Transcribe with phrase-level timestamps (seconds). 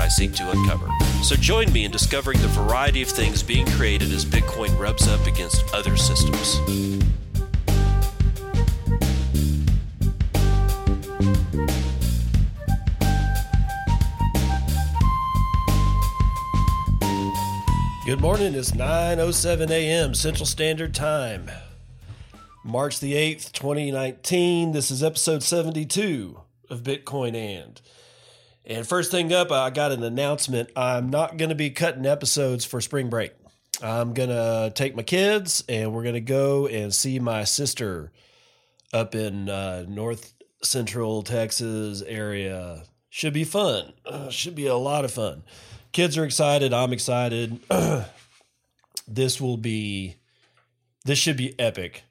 [0.00, 0.88] what I seek to uncover.
[1.22, 5.26] So join me in discovering the variety of things being created as Bitcoin rubs up
[5.26, 6.58] against other systems.
[18.06, 18.54] Good morning.
[18.54, 20.14] It's 9:07 a.m.
[20.14, 21.50] Central Standard Time.
[22.64, 24.72] March the 8th, 2019.
[24.72, 27.80] This is episode 72 of Bitcoin and
[28.64, 30.70] and first thing up, I got an announcement.
[30.76, 33.32] I'm not going to be cutting episodes for spring break.
[33.82, 38.12] I'm going to take my kids and we're going to go and see my sister
[38.92, 42.84] up in uh, north central Texas area.
[43.08, 43.92] Should be fun.
[44.04, 45.42] Uh, should be a lot of fun.
[45.92, 46.72] Kids are excited.
[46.72, 47.58] I'm excited.
[49.08, 50.16] this will be,
[51.04, 52.04] this should be epic.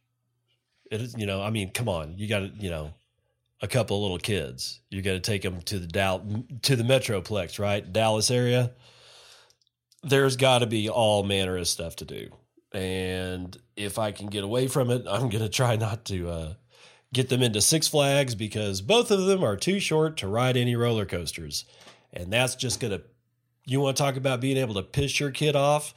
[0.92, 2.18] It is, you know, I mean, come on.
[2.18, 2.94] You got to, you know,
[3.62, 4.80] a couple little kids.
[4.90, 7.92] You got to take them to the Dal- to the Metroplex, right?
[7.92, 8.72] Dallas area.
[10.04, 12.30] There's got to be all manner of stuff to do,
[12.72, 16.54] and if I can get away from it, I'm going to try not to uh,
[17.14, 20.76] get them into Six Flags because both of them are too short to ride any
[20.76, 21.66] roller coasters,
[22.14, 23.02] and that's just going to.
[23.66, 25.94] You want to talk about being able to piss your kid off?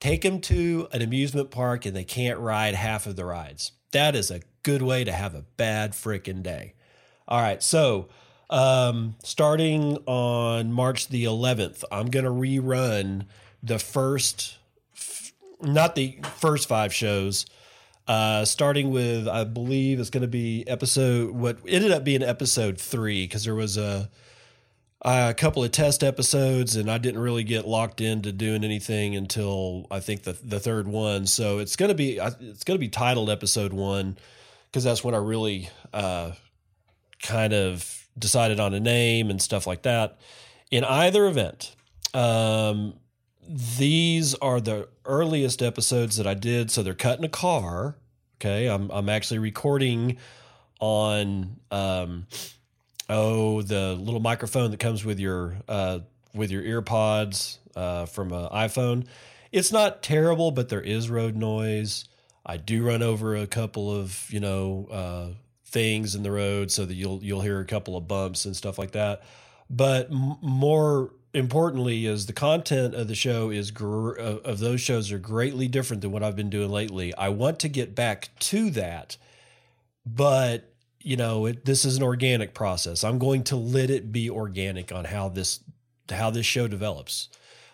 [0.00, 3.70] Take them to an amusement park and they can't ride half of the rides.
[3.92, 6.74] That is a good way to have a bad freaking day.
[7.32, 7.62] All right.
[7.62, 8.10] So,
[8.50, 13.24] um, starting on March the 11th, I'm going to rerun
[13.62, 14.58] the first,
[15.62, 17.46] not the first five shows,
[18.06, 22.76] uh, starting with, I believe it's going to be episode, what ended up being episode
[22.76, 24.10] three, because there was a,
[25.00, 29.86] a couple of test episodes and I didn't really get locked into doing anything until
[29.90, 31.24] I think the the third one.
[31.26, 34.18] So it's going to be it's going to be titled episode 1
[34.66, 36.32] because that's when I really uh,
[37.22, 40.18] kind of decided on a name and stuff like that.
[40.70, 41.74] In either event,
[42.14, 42.94] um,
[43.48, 46.70] these are the earliest episodes that I did.
[46.70, 47.96] So they're cut in a car.
[48.40, 50.18] Okay, I'm I'm actually recording
[50.80, 52.26] on um,
[53.08, 56.00] oh the little microphone that comes with your uh,
[56.34, 59.06] with your earpods uh, from an iPhone.
[59.52, 62.06] It's not terrible, but there is road noise.
[62.44, 65.28] I do run over a couple of you know uh,
[65.72, 68.78] things in the road so that you'll you'll hear a couple of bumps and stuff
[68.78, 69.22] like that.
[69.68, 74.80] But m- more importantly, is the content of the show is gr- uh, of those
[74.80, 77.14] shows are greatly different than what I've been doing lately.
[77.14, 79.16] I want to get back to that,
[80.04, 80.68] but
[81.00, 83.02] you know, it, this is an organic process.
[83.02, 85.60] I'm going to let it be organic on how this
[86.10, 87.28] how this show develops.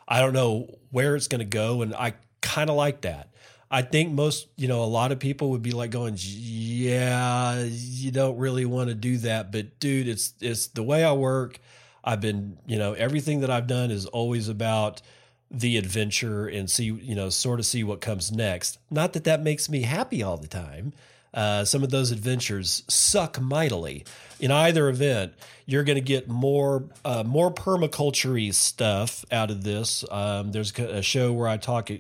[0.07, 3.29] I don't know where it's going to go, and I kind of like that.
[3.71, 8.11] I think most, you know, a lot of people would be like going, yeah, you
[8.11, 11.61] don't really want to do that, but dude, it's it's the way I work.
[12.03, 15.03] I've been, you know, everything that I've done is always about
[15.51, 18.79] the adventure and see, you know, sort of see what comes next.
[18.91, 20.93] Not that that makes me happy all the time.
[21.35, 24.05] Uh, some of those adventures suck mightily.
[24.41, 25.35] In either event,
[25.67, 30.05] you're going to get more uh, more permaculture stuff out of this.
[30.11, 31.91] Um, there's a show where I talk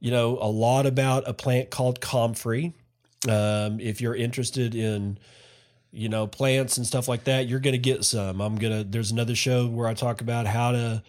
[0.00, 2.74] you know, a lot about a plant called comfrey.
[3.28, 5.18] Um, if you're interested in,
[5.90, 8.40] you know, plants and stuff like that, you're going to get some.
[8.40, 11.02] I'm going to, there's another show where I talk about how to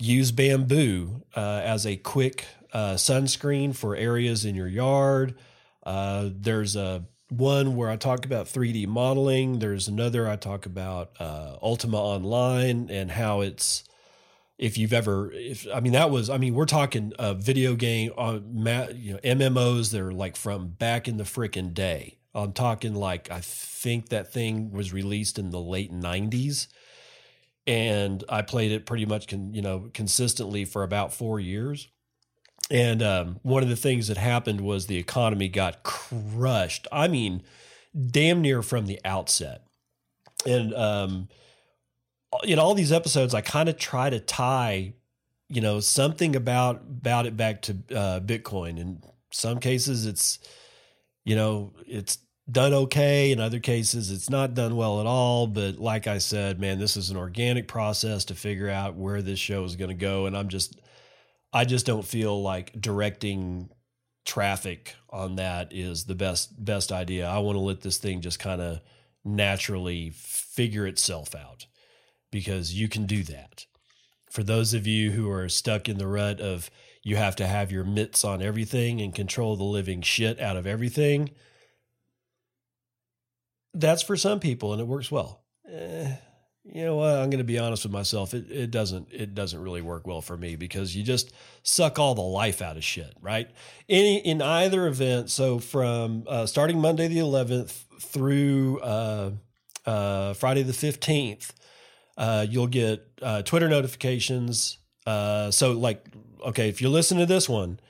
[0.00, 5.34] use bamboo uh, as a quick uh, sunscreen for areas in your yard.
[5.84, 9.58] Uh, there's a one where I talk about 3D modeling.
[9.58, 13.84] There's another I talk about uh, Ultima Online and how it's
[14.58, 18.12] if you've ever if i mean that was i mean we're talking a video game
[18.16, 22.18] on uh, you know mmos that are like from back in the freaking day.
[22.36, 26.68] I'm talking like i think that thing was released in the late 90s
[27.66, 31.88] and i played it pretty much con, you know consistently for about four years.
[32.70, 36.88] And um, one of the things that happened was the economy got crushed.
[36.90, 37.42] I mean
[37.94, 39.62] damn near from the outset.
[40.46, 41.28] And um,
[42.56, 44.92] know all these episodes i kind of try to tie
[45.48, 48.78] you know something about about it back to uh, bitcoin.
[48.78, 50.38] In some cases it's
[51.24, 52.18] you know it's
[52.50, 53.30] done okay.
[53.32, 55.46] In other cases it's not done well at all.
[55.46, 59.38] But like i said man this is an organic process to figure out where this
[59.38, 60.26] show is going to go.
[60.26, 60.80] And i'm just
[61.52, 63.70] I just don't feel like directing
[64.24, 67.28] traffic on that is the best best idea.
[67.28, 68.80] I want to let this thing just kind of
[69.24, 71.66] naturally figure itself out
[72.34, 73.64] because you can do that.
[74.28, 76.68] For those of you who are stuck in the rut of
[77.04, 80.66] you have to have your mitts on everything and control the living shit out of
[80.66, 81.30] everything,
[83.72, 85.44] that's for some people and it works well.
[85.70, 86.12] Eh,
[86.64, 87.14] you know what?
[87.14, 88.34] I'm going to be honest with myself.
[88.34, 91.32] It, it doesn't it doesn't really work well for me because you just
[91.62, 93.48] suck all the life out of shit, right?
[93.88, 95.30] Any in either event.
[95.30, 99.30] So from uh, starting Monday the 11th through uh,
[99.86, 101.52] uh, Friday the 15th,
[102.16, 104.78] uh, you'll get uh, Twitter notifications.
[105.06, 106.04] Uh, so like,
[106.46, 107.80] okay, if you listen to this one,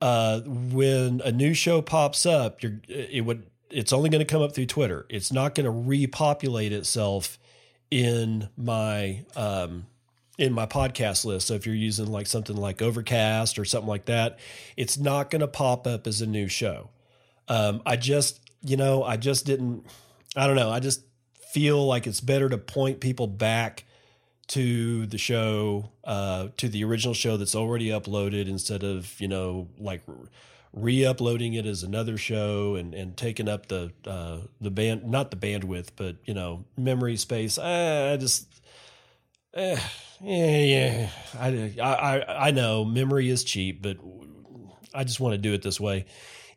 [0.00, 4.54] when a new show pops up, you're it would it's only going to come up
[4.54, 5.06] through Twitter.
[5.08, 7.38] It's not going to repopulate itself
[7.90, 9.86] in my um,
[10.38, 11.46] in my podcast list.
[11.46, 14.38] So if you're using like something like Overcast or something like that,
[14.76, 16.90] it's not going to pop up as a new show.
[17.48, 19.86] Um, I just, you know, I just didn't.
[20.34, 20.70] I don't know.
[20.70, 21.02] I just
[21.56, 23.84] feel like it's better to point people back
[24.46, 29.66] to the show, uh, to the original show that's already uploaded instead of you know
[29.78, 30.02] like
[30.74, 35.36] re-uploading it as another show and and taking up the uh, the band not the
[35.38, 37.56] bandwidth but you know memory space.
[37.58, 38.46] I just
[39.54, 39.80] eh,
[40.20, 41.10] yeah yeah.
[41.38, 43.96] I, I I know memory is cheap but
[44.92, 46.04] I just want to do it this way.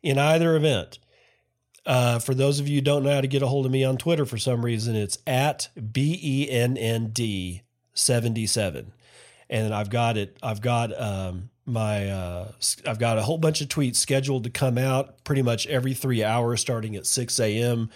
[0.02, 0.98] In either event
[1.90, 3.84] uh, for those of you who don't know how to get a hold of me
[3.84, 7.62] on Twitter for some reason it's at B E N N D
[7.94, 8.92] 77
[9.48, 12.52] and I've got it I've got um my uh,
[12.86, 16.22] I've got a whole bunch of tweets scheduled to come out pretty much every three
[16.22, 17.90] hours starting at 6 a.m.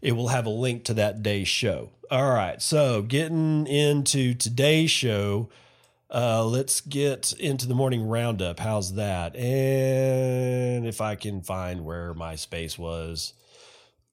[0.00, 1.90] It will have a link to that day's show.
[2.10, 5.48] All right, so getting into today's show,
[6.12, 8.60] uh, let's get into the morning roundup.
[8.60, 9.36] How's that?
[9.36, 13.32] And if I can find where my space was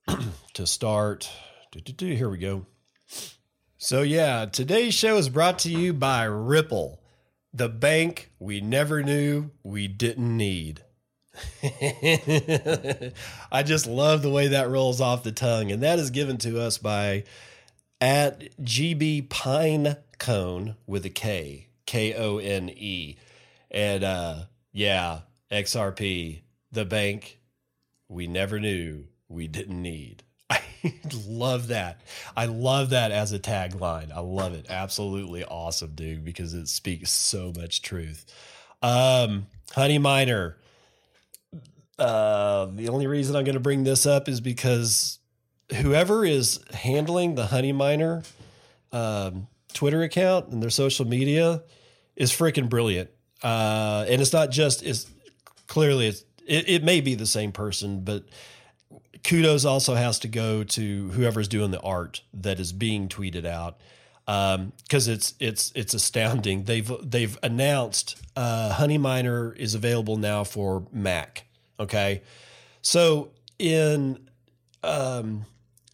[0.53, 1.31] to start,
[1.97, 2.65] here we go.
[3.77, 6.99] So, yeah, today's show is brought to you by Ripple
[7.53, 10.81] the bank we never knew we didn't need.
[13.51, 15.71] I just love the way that rolls off the tongue.
[15.71, 17.23] And that is given to us by
[18.01, 23.17] at GB Pine Cone with a K, K O N E.
[23.71, 24.35] And uh,
[24.71, 25.21] yeah,
[25.51, 26.41] XRP,
[26.71, 27.39] the bank
[28.07, 30.23] we never knew we didn't need.
[30.49, 30.61] I
[31.27, 32.01] love that.
[32.35, 34.11] I love that as a tagline.
[34.11, 34.67] I love it.
[34.69, 38.25] Absolutely awesome, dude, because it speaks so much truth.
[38.81, 40.57] Um, Honey Miner.
[41.97, 45.19] Uh, the only reason I'm going to bring this up is because
[45.75, 48.23] whoever is handling the Honey Miner
[48.91, 51.63] um, Twitter account and their social media
[52.15, 53.09] is freaking brilliant.
[53.41, 55.09] Uh, and it's not just it's
[55.67, 58.23] clearly it's, it, it may be the same person, but
[59.23, 63.77] kudos also has to go to whoever's doing the art that is being tweeted out
[64.25, 66.63] because um, it's it's it's astounding.
[66.63, 71.45] They've they've announced uh, Honey Miner is available now for Mac.
[71.79, 72.21] Okay,
[72.81, 74.19] so in
[74.83, 75.45] um,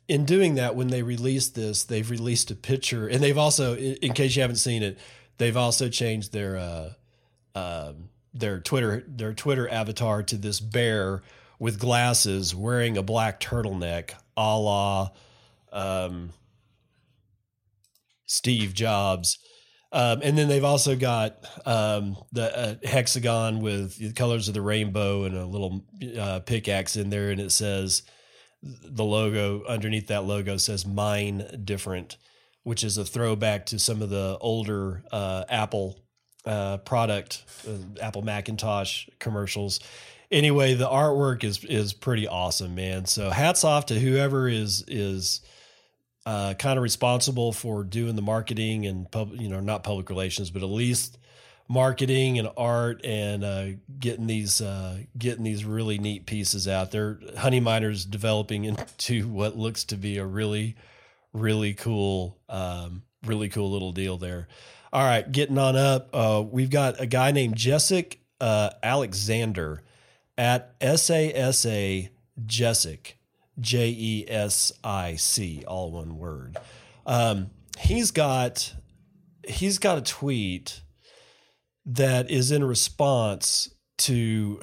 [0.10, 4.14] in doing that, when they released this, they've released a picture, and they've also, in
[4.14, 4.98] case you haven't seen it,
[5.38, 6.94] they've also changed their uh,
[7.54, 7.94] uh,
[8.34, 11.22] their Twitter their Twitter avatar to this bear
[11.60, 15.10] with glasses wearing a black turtleneck a la
[15.72, 16.32] um,
[18.26, 19.38] Steve Jobs.
[19.92, 24.62] Um, and then they've also got um, the uh, hexagon with the colors of the
[24.62, 25.84] rainbow and a little
[26.20, 27.32] uh, pickaxe in there.
[27.32, 28.04] And it says
[28.62, 32.18] the logo underneath that logo says mine different,
[32.64, 36.00] which is a throwback to some of the older uh, Apple
[36.46, 39.80] uh, product, uh, Apple Macintosh commercials
[40.32, 43.06] anyway, the artwork is is pretty awesome, man.
[43.06, 45.42] So hats off to whoever is is
[46.26, 50.52] uh, kind of responsible for doing the marketing and pub, you know, not public relations,
[50.52, 51.18] but at least
[51.70, 53.68] marketing and art and uh,
[54.00, 57.20] getting these uh, getting these really neat pieces out there.
[57.38, 60.76] Honey Miner's developing into what looks to be a really
[61.32, 64.48] really cool um, really cool little deal there.
[64.92, 66.10] All right, getting on up.
[66.12, 69.84] Uh, we've got a guy named Jesic uh, Alexander
[70.36, 72.10] at SASA
[72.44, 73.14] Jesic,
[73.60, 76.58] J E S I C, all one word.
[77.06, 78.74] Um, he's got
[79.48, 80.82] he's got a tweet
[81.94, 84.62] that is in response to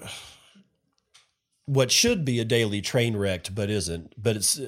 [1.67, 4.15] what should be a daily train wreck, but isn't.
[4.17, 4.61] But it's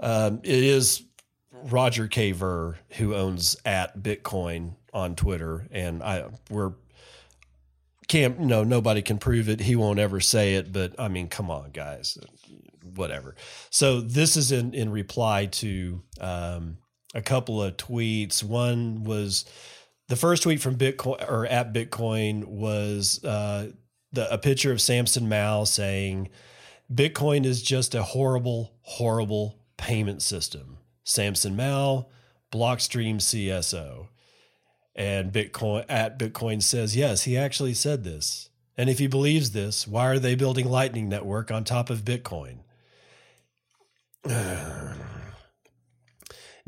[0.00, 1.02] um, it is
[1.52, 2.32] Roger K.
[2.32, 6.72] Ver who owns at Bitcoin on Twitter, and I we're
[8.06, 9.60] can't no nobody can prove it.
[9.60, 12.16] He won't ever say it, but I mean, come on, guys,
[12.94, 13.34] whatever.
[13.70, 16.78] So this is in in reply to um,
[17.12, 18.44] a couple of tweets.
[18.44, 19.44] One was
[20.08, 23.70] the first tweet from Bitcoin or at Bitcoin was uh,
[24.12, 26.28] the a picture of Samson Mow saying
[26.92, 30.78] Bitcoin is just a horrible, horrible payment system.
[31.04, 32.08] Samson Mow,
[32.52, 34.08] Blockstream CSO.
[34.94, 38.48] And Bitcoin at Bitcoin says, yes, he actually said this.
[38.78, 42.60] And if he believes this, why are they building Lightning Network on top of Bitcoin?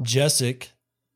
[0.00, 0.68] Jesic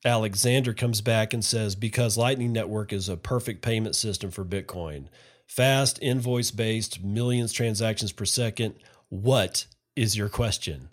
[0.04, 5.06] Alexander comes back and says, because Lightning Network is a perfect payment system for Bitcoin.
[5.46, 8.74] Fast, invoice based, millions transactions per second.
[9.10, 10.88] What is your question?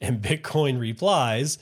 [0.00, 1.58] And Bitcoin replies,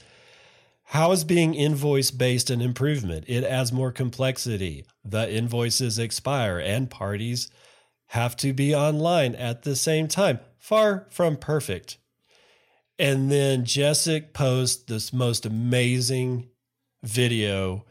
[0.85, 3.25] How is being invoice based an improvement?
[3.28, 4.85] It adds more complexity.
[5.04, 7.50] The invoices expire and parties
[8.09, 10.40] have to be online at the same time.
[10.59, 11.99] Far from perfect.
[12.99, 16.50] And then Jesic posts this most amazing
[17.02, 17.85] video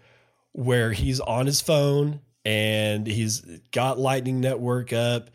[0.51, 5.29] where he's on his phone and he's got Lightning Network up,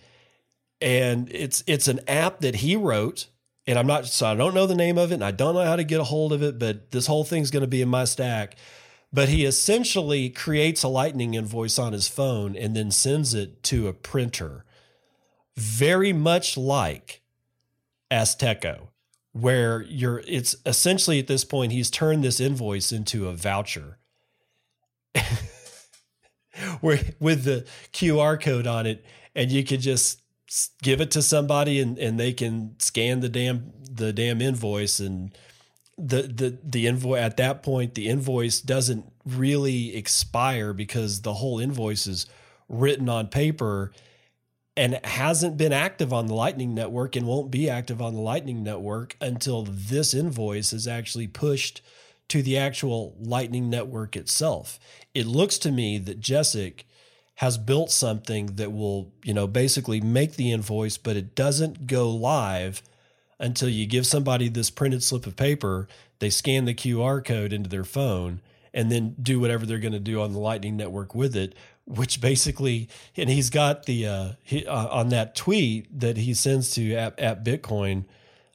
[0.81, 3.29] and it's it's an app that he wrote.
[3.67, 5.65] And I'm not so I don't know the name of it, and I don't know
[5.65, 7.89] how to get a hold of it, but this whole thing's going to be in
[7.89, 8.57] my stack.
[9.13, 13.87] But he essentially creates a Lightning invoice on his phone and then sends it to
[13.87, 14.65] a printer,
[15.57, 17.23] very much like
[18.11, 18.89] Azteco,
[19.35, 20.23] where you're.
[20.27, 23.99] It's essentially at this point he's turned this invoice into a voucher.
[26.81, 30.23] where with the QR code on it, and you could just
[30.83, 35.37] give it to somebody, and, and they can scan the damn the damn invoice, and
[35.99, 41.59] the the the invoice at that point the invoice doesn't really expire because the whole
[41.59, 42.27] invoice is
[42.69, 43.93] written on paper
[44.77, 48.63] and hasn't been active on the Lightning Network and won't be active on the Lightning
[48.63, 51.81] Network until this invoice is actually pushed
[52.29, 54.81] to the actual Lightning Network itself.
[55.15, 56.85] It looks to me that Jesic
[57.37, 62.11] has built something that will, you know, basically make the invoice, but it doesn't go
[62.11, 62.83] live
[63.39, 65.89] until you give somebody this printed slip of paper,
[66.21, 68.41] they scan the QR code into their phone
[68.73, 71.55] and then do whatever they're going to do on the Lightning Network with it,
[71.87, 76.71] which basically, and he's got the, uh, he, uh, on that tweet that he sends
[76.73, 78.05] to at, at Bitcoin,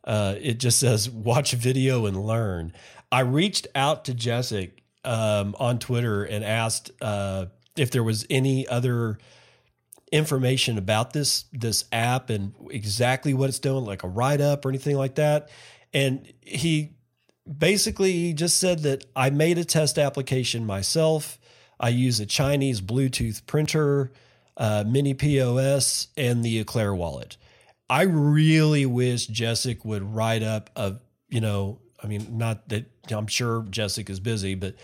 [0.04, 2.74] uh, it just says, watch video and learn.
[3.12, 4.72] I reached out to Jesic
[5.04, 9.18] um, on Twitter and asked uh, if there was any other
[10.12, 14.70] information about this this app and exactly what it's doing, like a write up or
[14.70, 15.50] anything like that.
[15.94, 16.94] And he
[17.58, 21.39] basically just said that I made a test application myself.
[21.80, 24.12] I use a Chinese Bluetooth printer,
[24.58, 27.38] uh, mini POS, and the Eclair wallet.
[27.90, 30.96] I really wish Jesic would write up a
[31.30, 34.76] you know I mean, not that I'm sure Jessica's busy, but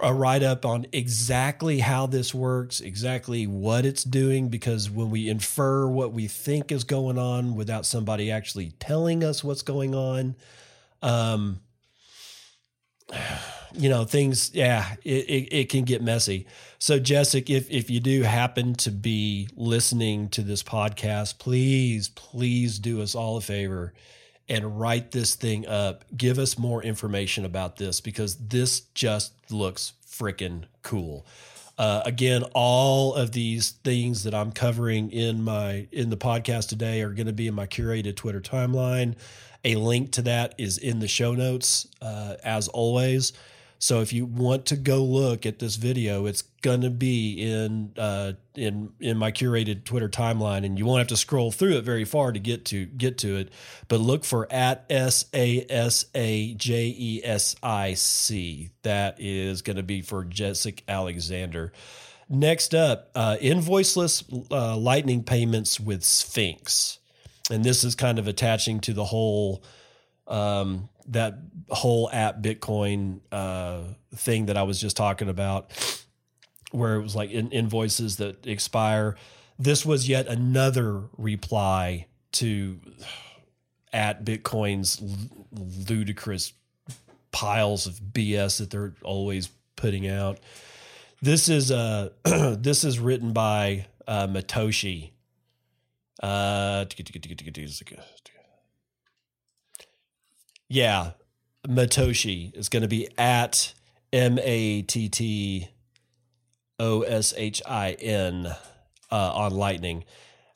[0.00, 5.28] a write up on exactly how this works, exactly what it's doing, because when we
[5.28, 10.34] infer what we think is going on without somebody actually telling us what's going on,
[11.02, 11.60] um,
[13.74, 16.46] you know, things, yeah, it, it, it can get messy.
[16.78, 22.78] So, Jessica, if, if you do happen to be listening to this podcast, please, please
[22.78, 23.92] do us all a favor
[24.48, 26.04] and write this thing up.
[26.16, 31.26] Give us more information about this because this just looks freaking cool.
[31.78, 37.00] Uh, again, all of these things that I'm covering in my in the podcast today
[37.00, 39.14] are going to be in my curated Twitter timeline.
[39.64, 43.32] A link to that is in the show notes, uh, as always.
[43.82, 48.34] So if you want to go look at this video, it's gonna be in uh,
[48.54, 52.04] in in my curated Twitter timeline, and you won't have to scroll through it very
[52.04, 53.50] far to get to get to it.
[53.88, 58.70] But look for at S A S A J E S I C.
[58.82, 61.72] That is to be for Jesic Alexander.
[62.28, 67.00] Next up, uh, invoiceless uh, lightning payments with Sphinx,
[67.50, 69.64] and this is kind of attaching to the whole
[70.28, 73.82] um, that whole app Bitcoin uh,
[74.14, 75.72] thing that I was just talking about,
[76.70, 79.16] where it was like in, invoices that expire.
[79.58, 82.80] This was yet another reply to
[83.92, 85.02] at Bitcoin's
[85.88, 86.52] ludicrous
[87.30, 90.38] piles of BS that they're always putting out.
[91.20, 95.10] This is uh this is written by uh, Matoshi.
[96.22, 96.84] Uh,
[100.72, 101.12] yeah,
[101.66, 103.74] Matoshi is going to be at
[104.12, 105.68] M A T T
[106.78, 108.54] O S H I N.
[109.12, 110.04] uh, on Lightning.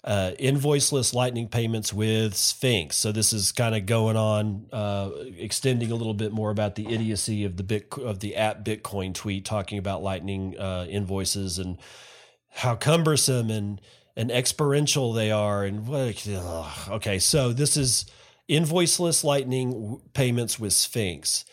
[0.02, 2.96] Uh, invoiceless Lightning payments with Sphinx.
[2.96, 6.86] So this is kind of going on, uh, extending a little bit more about the
[6.86, 11.76] idiocy of the bit of the at Bitcoin tweet, talking about Lightning uh, invoices and
[12.50, 13.80] how cumbersome and
[14.18, 15.64] and experiential they are.
[15.64, 16.26] And what?
[16.88, 18.06] Okay, so this is
[18.48, 21.44] invoiceless Lightning payments with Sphinx.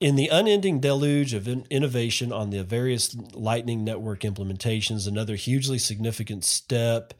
[0.00, 6.44] In the unending deluge of innovation on the various Lightning Network implementations, another hugely significant
[6.44, 7.12] step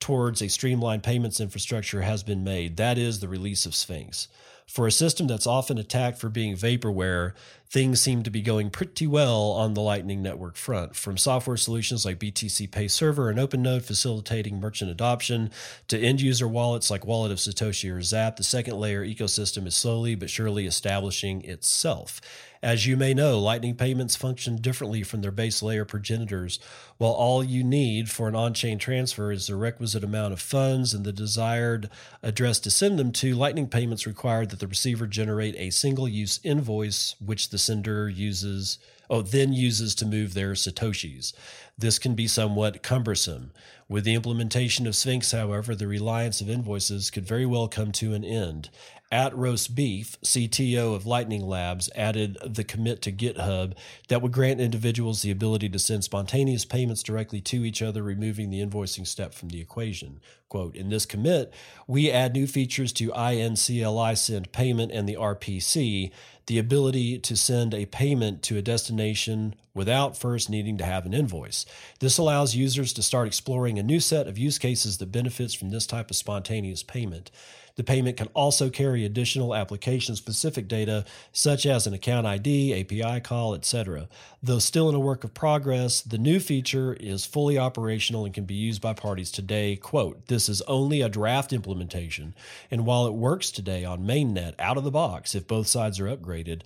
[0.00, 2.76] towards a streamlined payments infrastructure has been made.
[2.76, 4.28] That is the release of Sphinx.
[4.66, 7.34] For a system that's often attacked for being vaporware,
[7.72, 10.94] things seem to be going pretty well on the Lightning Network front.
[10.94, 15.50] From software solutions like BTC Pay Server and OpenNode facilitating merchant adoption
[15.88, 19.74] to end user wallets like Wallet of Satoshi or Zap, the second layer ecosystem is
[19.74, 22.20] slowly but surely establishing itself.
[22.62, 26.60] As you may know, Lightning payments function differently from their base layer progenitors.
[26.96, 30.94] While all you need for an on chain transfer is the requisite amount of funds
[30.94, 31.90] and the desired
[32.22, 36.38] address to send them to, Lightning payments require that the receiver generate a single use
[36.44, 38.78] invoice, which the sender uses.
[39.08, 41.34] Oh, then uses to move their Satoshis.
[41.76, 43.52] This can be somewhat cumbersome.
[43.88, 48.14] With the implementation of Sphinx, however, the reliance of invoices could very well come to
[48.14, 48.70] an end
[49.12, 53.74] at Roast Beef, CTO of Lightning Labs, added the commit to GitHub
[54.08, 58.48] that would grant individuals the ability to send spontaneous payments directly to each other, removing
[58.48, 60.18] the invoicing step from the equation.
[60.48, 61.52] Quote, in this commit,
[61.86, 66.10] we add new features to lncli send payment and the RPC,
[66.46, 71.14] the ability to send a payment to a destination without first needing to have an
[71.14, 71.64] invoice.
[72.00, 75.70] This allows users to start exploring a new set of use cases that benefits from
[75.70, 77.30] this type of spontaneous payment.
[77.76, 83.20] The payment can also carry additional application specific data such as an account ID, API
[83.20, 84.08] call, etc.
[84.42, 88.44] Though still in a work of progress, the new feature is fully operational and can
[88.44, 89.76] be used by parties today.
[89.76, 92.34] Quote, this is only a draft implementation,
[92.70, 96.16] and while it works today on mainnet out of the box if both sides are
[96.16, 96.62] upgraded,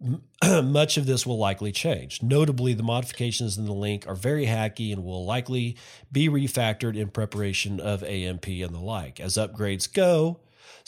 [0.62, 2.22] much of this will likely change.
[2.22, 5.76] Notably, the modifications in the link are very hacky and will likely
[6.10, 9.20] be refactored in preparation of AMP and the like.
[9.20, 10.40] As upgrades go,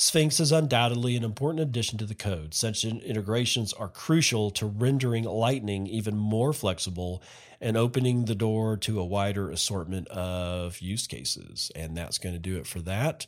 [0.03, 2.55] Sphinx is undoubtedly an important addition to the code.
[2.55, 7.23] Such integrations are crucial to rendering Lightning even more flexible
[7.61, 11.71] and opening the door to a wider assortment of use cases.
[11.77, 13.27] And that's going to do it for that.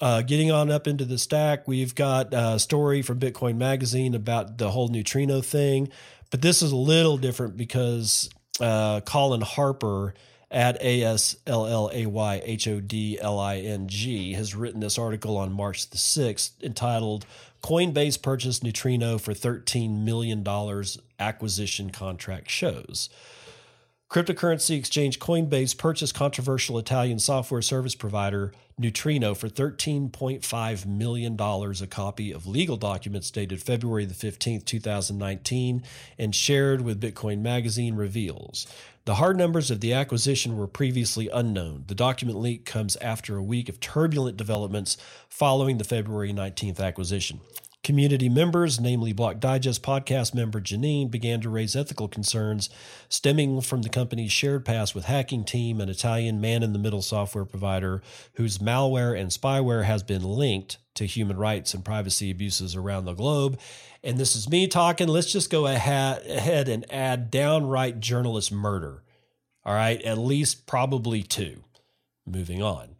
[0.00, 4.56] Uh, getting on up into the stack, we've got a story from Bitcoin Magazine about
[4.56, 5.90] the whole neutrino thing.
[6.30, 10.14] But this is a little different because uh, Colin Harper
[10.50, 14.54] at A S L L A Y H O D L I N G has
[14.54, 17.26] written this article on March the 6th entitled
[17.62, 20.44] Coinbase Purchased Neutrino for $13 million
[21.18, 23.10] Acquisition Contract Shows.
[24.10, 32.32] Cryptocurrency exchange Coinbase purchased controversial Italian software service provider Neutrino for $13.5 million, a copy
[32.32, 35.82] of legal documents dated February the 15th, 2019,
[36.16, 38.66] and shared with Bitcoin Magazine reveals.
[39.04, 41.84] The hard numbers of the acquisition were previously unknown.
[41.86, 44.96] The document leak comes after a week of turbulent developments
[45.28, 47.40] following the February 19th acquisition.
[47.84, 52.68] Community members, namely Block Digest podcast member Janine, began to raise ethical concerns
[53.08, 57.02] stemming from the company's shared past with Hacking Team, an Italian man in the middle
[57.02, 58.02] software provider
[58.34, 63.14] whose malware and spyware has been linked to human rights and privacy abuses around the
[63.14, 63.58] globe.
[64.02, 65.08] And this is me talking.
[65.08, 69.02] Let's just go ahead and add downright journalist murder.
[69.64, 71.64] All right, at least probably two.
[72.26, 72.97] Moving on.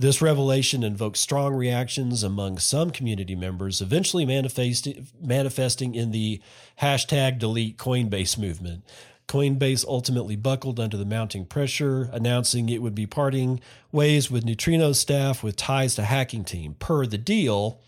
[0.00, 4.88] This revelation invoked strong reactions among some community members, eventually manifest,
[5.20, 6.40] manifesting in the
[6.80, 8.82] hashtag delete Coinbase movement.
[9.28, 13.60] Coinbase ultimately buckled under the mounting pressure, announcing it would be parting
[13.92, 16.76] ways with Neutrino staff with ties to Hacking Team.
[16.78, 17.78] Per the deal,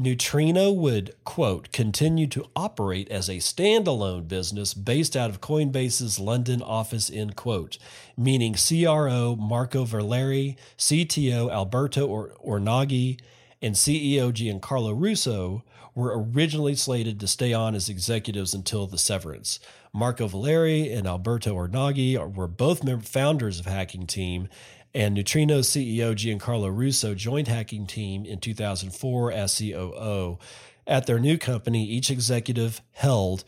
[0.00, 6.62] Neutrino would, quote, continue to operate as a standalone business based out of Coinbase's London
[6.62, 7.76] office, end quote,
[8.16, 13.20] meaning CRO Marco Valleri, CTO Alberto or- Ornaghi,
[13.60, 19.60] and CEO Giancarlo Russo were originally slated to stay on as executives until the severance.
[19.92, 24.48] Marco Valleri and Alberto Ornaghi were both founders of Hacking Team
[24.94, 30.38] and Neutrino CEO Giancarlo Russo joined Hacking Team in 2004 as COO.
[30.86, 33.44] At their new company, each executive held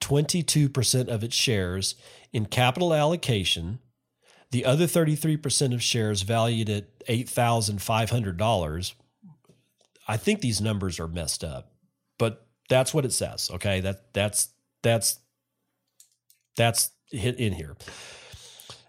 [0.00, 1.94] 22% of its shares
[2.32, 3.78] in capital allocation.
[4.50, 8.94] The other 33% of shares valued at $8,500.
[10.06, 11.72] I think these numbers are messed up,
[12.18, 13.50] but that's what it says.
[13.54, 13.80] Okay.
[13.80, 14.50] That that's,
[14.82, 15.18] that's,
[16.56, 17.76] that's hit in here.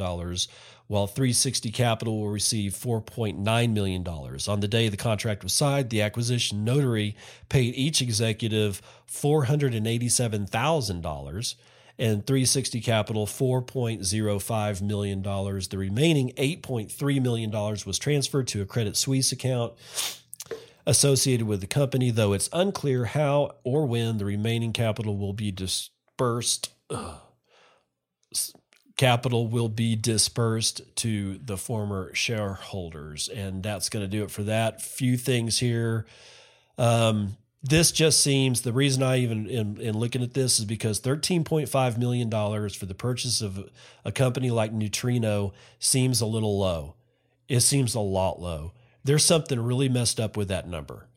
[0.91, 4.05] while 360 Capital will receive $4.9 million.
[4.05, 7.15] On the day the contract was signed, the acquisition notary
[7.47, 11.55] paid each executive $487,000
[11.97, 15.21] and 360 Capital $4.05 million.
[15.21, 19.71] The remaining $8.3 million was transferred to a Credit Suisse account
[20.85, 25.53] associated with the company, though it's unclear how or when the remaining capital will be
[25.53, 26.73] dispersed.
[26.89, 27.21] Ugh
[28.97, 33.29] capital will be dispersed to the former shareholders.
[33.29, 34.81] And that's going to do it for that.
[34.81, 36.05] Few things here.
[36.77, 40.99] Um, this just seems the reason I even in, in looking at this is because
[40.99, 42.29] $13.5 million
[42.69, 43.69] for the purchase of
[44.03, 46.95] a company like Neutrino seems a little low.
[47.47, 48.73] It seems a lot low.
[49.03, 51.07] There's something really messed up with that number.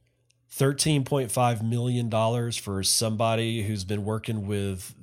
[0.57, 4.95] $13.5 million for somebody who's been working with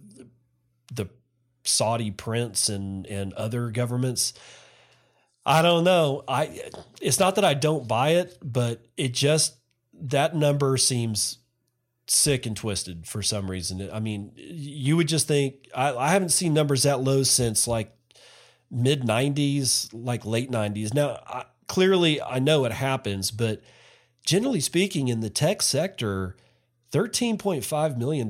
[0.94, 1.08] the
[1.64, 4.34] Saudi prince and and other governments.
[5.46, 6.24] I don't know.
[6.28, 6.62] I
[7.02, 9.56] it's not that I don't buy it, but it just
[9.94, 11.40] that number seems
[12.08, 13.90] sick and twisted for some reason.
[13.92, 17.96] I mean, you would just think I, I haven't seen numbers that low since like
[18.70, 20.94] mid 90s, like late 90s.
[20.94, 23.62] Now, I, clearly I know it happens, but
[24.26, 26.36] generally speaking in the tech sector,
[26.92, 28.30] $13.5 million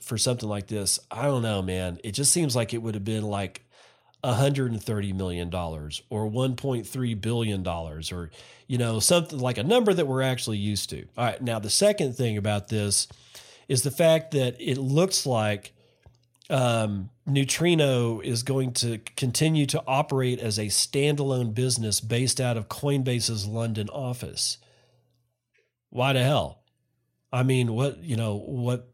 [0.00, 0.98] for something like this.
[1.10, 1.98] I don't know, man.
[2.02, 3.64] It just seems like it would have been like
[4.24, 8.30] $130 million or $1.3 billion or,
[8.66, 11.06] you know, something like a number that we're actually used to.
[11.16, 11.40] All right.
[11.40, 13.08] Now, the second thing about this
[13.68, 15.72] is the fact that it looks like
[16.50, 22.68] um, Neutrino is going to continue to operate as a standalone business based out of
[22.68, 24.58] Coinbase's London office.
[25.90, 26.61] Why the hell?
[27.32, 28.92] I mean, what, you know, what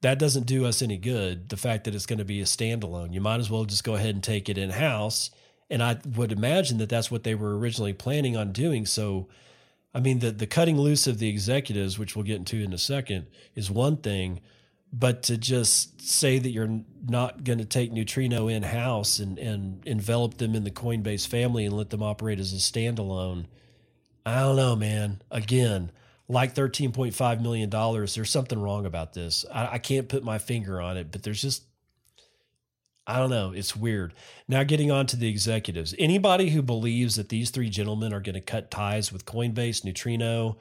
[0.00, 1.48] that doesn't do us any good.
[1.48, 3.94] The fact that it's going to be a standalone, you might as well just go
[3.94, 5.30] ahead and take it in house.
[5.70, 8.84] And I would imagine that that's what they were originally planning on doing.
[8.86, 9.28] So,
[9.94, 12.78] I mean, the, the cutting loose of the executives, which we'll get into in a
[12.78, 14.40] second, is one thing.
[14.92, 19.84] But to just say that you're not going to take Neutrino in house and, and
[19.86, 23.46] envelop them in the Coinbase family and let them operate as a standalone,
[24.24, 25.22] I don't know, man.
[25.30, 25.90] Again,
[26.28, 29.44] like $13.5 million, there's something wrong about this.
[29.52, 31.64] I, I, can't put my finger on it, but there's just,
[33.06, 33.52] I don't know.
[33.52, 34.14] It's weird.
[34.48, 35.94] Now, getting on to the executives.
[35.98, 40.56] Anybody who believes that these three gentlemen are going to cut ties with Coinbase, Neutrino,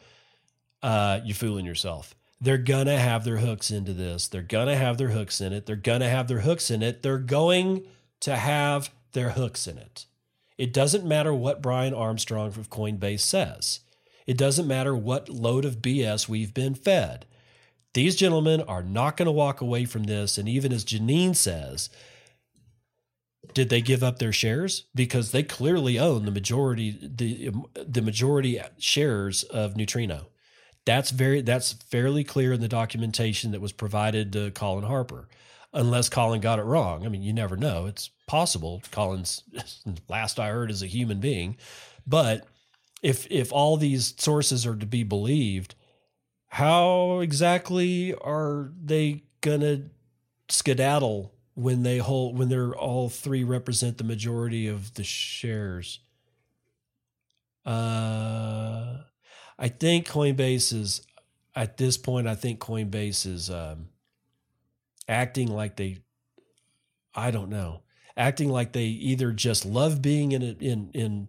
[0.81, 2.13] uh, you're fooling yourself.
[2.41, 4.27] They're going to have their hooks into this.
[4.27, 5.65] They're going to have their hooks in it.
[5.65, 7.01] They're going to have their hooks in it.
[7.01, 7.85] They're going
[8.19, 10.07] to have their hooks in it.
[10.57, 13.79] It doesn't matter what Brian Armstrong of Coinbase says.
[14.25, 17.25] It doesn't matter what load of BS we've been fed.
[17.93, 20.37] These gentlemen are not going to walk away from this.
[20.37, 21.89] And even as Janine says,
[23.53, 24.85] did they give up their shares?
[24.95, 30.27] Because they clearly own the majority the the majority shares of Neutrino.
[30.85, 35.27] That's very that's fairly clear in the documentation that was provided to Colin Harper.
[35.73, 37.05] Unless Colin got it wrong.
[37.05, 37.87] I mean, you never know.
[37.87, 38.81] It's possible.
[38.91, 39.43] Colin's
[40.09, 41.57] last I heard is a human being.
[42.05, 42.45] But
[43.03, 45.75] if if all these sources are to be believed,
[46.47, 49.83] how exactly are they gonna
[50.49, 55.99] skedaddle when they hold when they're all three represent the majority of the shares?
[57.65, 58.99] Uh,
[59.59, 61.01] I think Coinbase is
[61.55, 62.27] at this point.
[62.27, 63.89] I think Coinbase is um,
[65.07, 65.99] acting like they.
[67.15, 67.81] I don't know,
[68.17, 71.27] acting like they either just love being in a, in in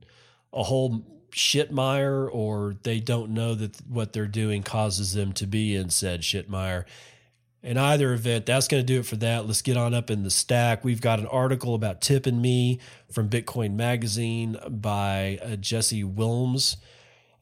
[0.53, 5.75] a whole shitmire or they don't know that what they're doing causes them to be
[5.75, 6.85] in said shitmire.
[7.63, 9.47] In either event, that's going to do it for that.
[9.47, 10.85] Let's get on up in the stack.
[10.85, 12.79] We've got an article about Tippin.me
[13.11, 16.77] from Bitcoin Magazine by uh, Jesse Willms.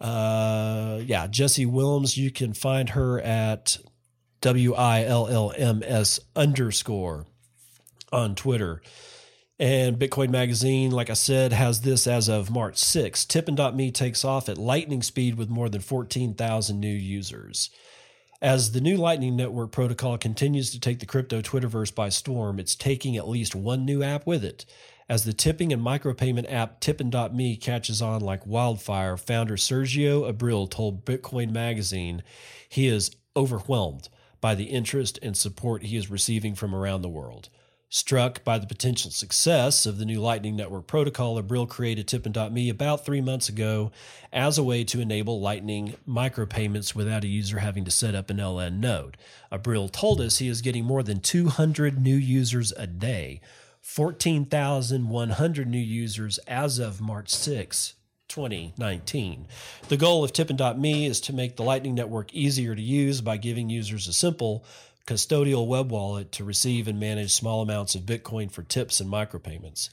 [0.01, 2.17] Uh, yeah, Jesse Willms.
[2.17, 3.79] You can find her at
[4.43, 7.27] W I L L M S underscore
[8.13, 8.81] on Twitter.
[9.63, 13.25] And Bitcoin Magazine, like I said, has this as of March 6.
[13.27, 17.71] Tippin.me takes off at lightning speed with more than 14,000 new users.
[18.41, 22.75] As the new Lightning Network protocol continues to take the crypto Twitterverse by storm, it's
[22.75, 24.65] taking at least one new app with it.
[25.09, 31.05] As the tipping and micropayment app Tippin.me catches on like wildfire, founder Sergio Abril told
[31.05, 32.25] Bitcoin Magazine
[32.69, 34.09] he is overwhelmed
[34.41, 37.49] by the interest and support he is receiving from around the world.
[37.95, 43.05] Struck by the potential success of the new Lightning Network protocol, Abril created Tippin.me about
[43.05, 43.93] three months ago
[44.33, 48.39] as a way to enable Lightning micropayments without a user having to set up an
[48.39, 49.19] LN node.
[49.53, 53.43] Abril told us he is getting more than 200 new users a day,
[53.83, 57.93] 14,100 new users as of March 6,
[58.29, 59.47] 2019.
[59.89, 63.69] The goal of Tippin.me is to make the Lightning Network easier to use by giving
[63.69, 64.65] users a simple,
[65.07, 69.89] custodial web wallet to receive and manage small amounts of Bitcoin for tips and micropayments.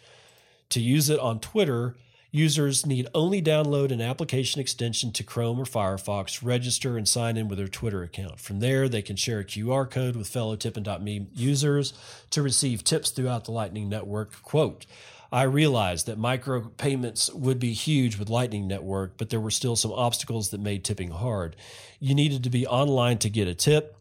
[0.70, 1.96] To use it on Twitter,
[2.32, 7.48] users need only download an application extension to Chrome or Firefox, register, and sign in
[7.48, 8.40] with their Twitter account.
[8.40, 11.94] From there, they can share a QR code with fellow Tippin.me users
[12.30, 14.42] to receive tips throughout the Lightning Network.
[14.44, 14.86] Quote,
[15.32, 19.92] I realized that micropayments would be huge with Lightning Network, but there were still some
[19.92, 21.56] obstacles that made tipping hard.
[22.00, 23.96] You needed to be online to get a tip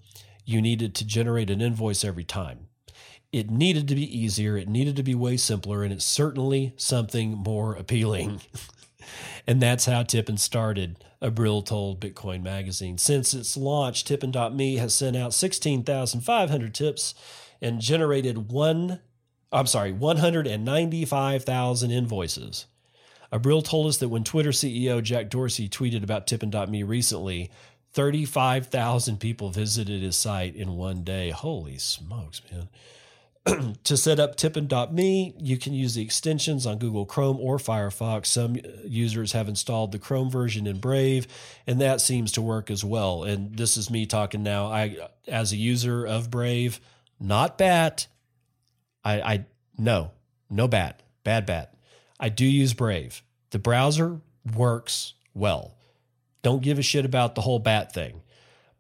[0.48, 2.68] you needed to generate an invoice every time.
[3.30, 7.32] It needed to be easier, it needed to be way simpler, and it's certainly something
[7.32, 8.40] more appealing.
[9.46, 12.96] and that's how Tippin started, Abril told Bitcoin Magazine.
[12.96, 17.14] Since its launch, Tippin.me has sent out 16,500 tips
[17.60, 19.00] and generated one,
[19.52, 22.64] I'm sorry, 195,000 invoices.
[23.30, 27.50] Abril told us that when Twitter CEO Jack Dorsey tweeted about Tippin.me recently,
[27.92, 31.30] 35,000 people visited his site in one day.
[31.30, 32.68] Holy smokes, man.
[33.84, 38.26] to set up tippin.me, you can use the extensions on Google Chrome or Firefox.
[38.26, 41.26] Some users have installed the Chrome version in Brave,
[41.66, 43.24] and that seems to work as well.
[43.24, 44.66] And this is me talking now.
[44.66, 46.80] I, as a user of Brave,
[47.18, 48.06] not bat.
[49.04, 49.46] I, I
[49.78, 50.10] no,
[50.50, 51.74] no bat, bad bat.
[52.20, 53.22] I do use Brave.
[53.50, 54.20] The browser
[54.54, 55.77] works well
[56.42, 58.22] don't give a shit about the whole bat thing.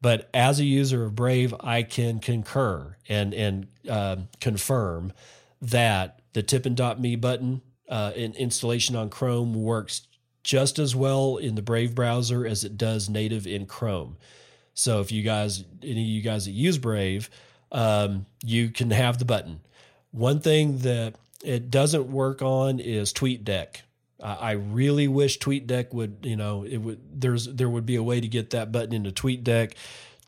[0.00, 5.12] But as a user of Brave, I can concur and and uh, confirm
[5.60, 10.06] that the tippin.me button uh, in installation on Chrome works
[10.44, 14.16] just as well in the Brave browser as it does native in Chrome.
[14.74, 17.28] So if you guys, any of you guys that use Brave,
[17.72, 19.60] um, you can have the button.
[20.12, 23.82] One thing that it doesn't work on is TweetDeck.
[24.22, 27.20] I really wish TweetDeck would, you know, it would.
[27.20, 29.74] There's there would be a way to get that button into TweetDeck.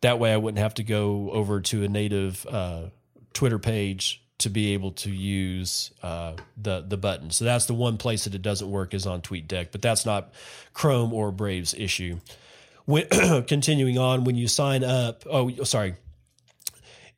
[0.01, 2.85] That way, I wouldn't have to go over to a native uh,
[3.33, 7.31] Twitter page to be able to use uh, the the button.
[7.31, 10.33] So that's the one place that it doesn't work is on TweetDeck, but that's not
[10.73, 12.21] Chrome or Brave's issue.
[12.85, 13.07] When,
[13.47, 15.95] continuing on, when you sign up, oh, sorry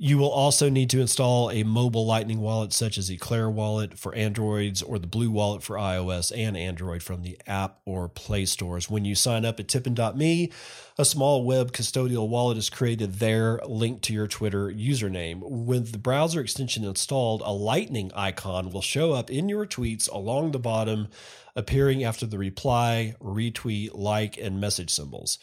[0.03, 4.13] you will also need to install a mobile Lightning wallet such as Eclair wallet for
[4.17, 8.91] Androids or the Blue wallet for iOS and Android from the app or Play stores.
[8.91, 10.51] When you sign up at tippin.me,
[10.99, 15.39] a small web custodial wallet is created there linked to your Twitter username.
[15.41, 20.51] With the browser extension installed, a Lightning icon will show up in your tweets along
[20.51, 21.11] the bottom,
[21.55, 25.39] appearing after the reply, retweet, like, and message symbols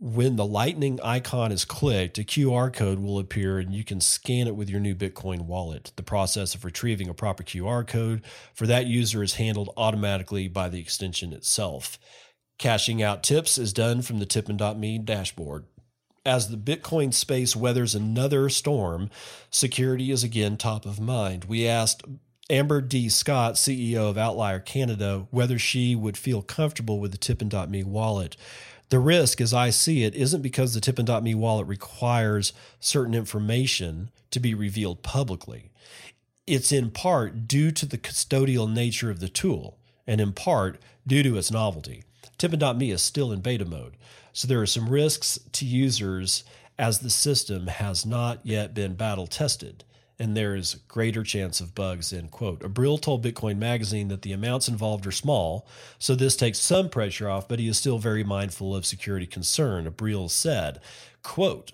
[0.00, 4.46] when the lightning icon is clicked, a QR code will appear and you can scan
[4.46, 5.92] it with your new Bitcoin wallet.
[5.96, 8.22] The process of retrieving a proper QR code
[8.54, 11.98] for that user is handled automatically by the extension itself.
[12.58, 15.64] Cashing out tips is done from the tippin.me dashboard.
[16.24, 19.10] As the Bitcoin space weathers another storm,
[19.50, 21.46] security is again top of mind.
[21.46, 22.02] We asked
[22.50, 23.08] Amber D.
[23.08, 28.36] Scott, CEO of Outlier Canada, whether she would feel comfortable with the Tippin.me wallet.
[28.90, 34.40] The risk, as I see it, isn't because the Tippin.me wallet requires certain information to
[34.40, 35.70] be revealed publicly.
[36.46, 41.22] It's in part due to the custodial nature of the tool, and in part due
[41.22, 42.02] to its novelty.
[42.38, 43.96] Tippin.me is still in beta mode,
[44.32, 46.44] so there are some risks to users
[46.78, 49.84] as the system has not yet been battle tested
[50.18, 52.60] and there is greater chance of bugs end quote.
[52.60, 55.66] Abril told bitcoin magazine that the amounts involved are small
[55.98, 59.86] so this takes some pressure off but he is still very mindful of security concern
[59.90, 60.80] abril said
[61.22, 61.72] quote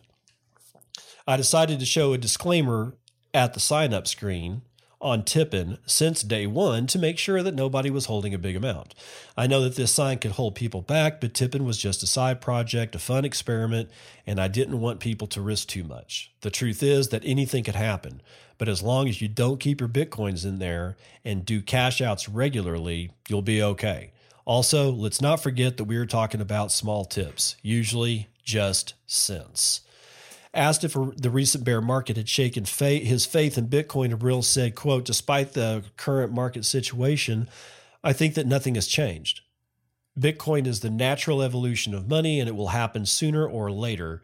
[1.27, 2.95] i decided to show a disclaimer
[3.33, 4.63] at the sign up screen
[5.05, 8.95] on Tippin since day one to make sure that nobody was holding a big amount.
[9.37, 12.41] I know that this sign could hold people back, but Tippin was just a side
[12.41, 13.91] project, a fun experiment,
[14.27, 16.33] and I didn't want people to risk too much.
[16.41, 18.23] The truth is that anything could happen,
[18.57, 22.27] but as long as you don't keep your Bitcoins in there and do cash outs
[22.27, 24.13] regularly, you'll be okay.
[24.47, 29.83] Also, let's not forget that we are talking about small tips, usually just cents.
[30.55, 35.05] Asked if the recent bear market had shaken his faith in Bitcoin, Abril said, quote,
[35.05, 37.49] despite the current market situation,
[38.05, 39.41] I think that nothing has changed.
[40.19, 44.23] Bitcoin is the natural evolution of money and it will happen sooner or later.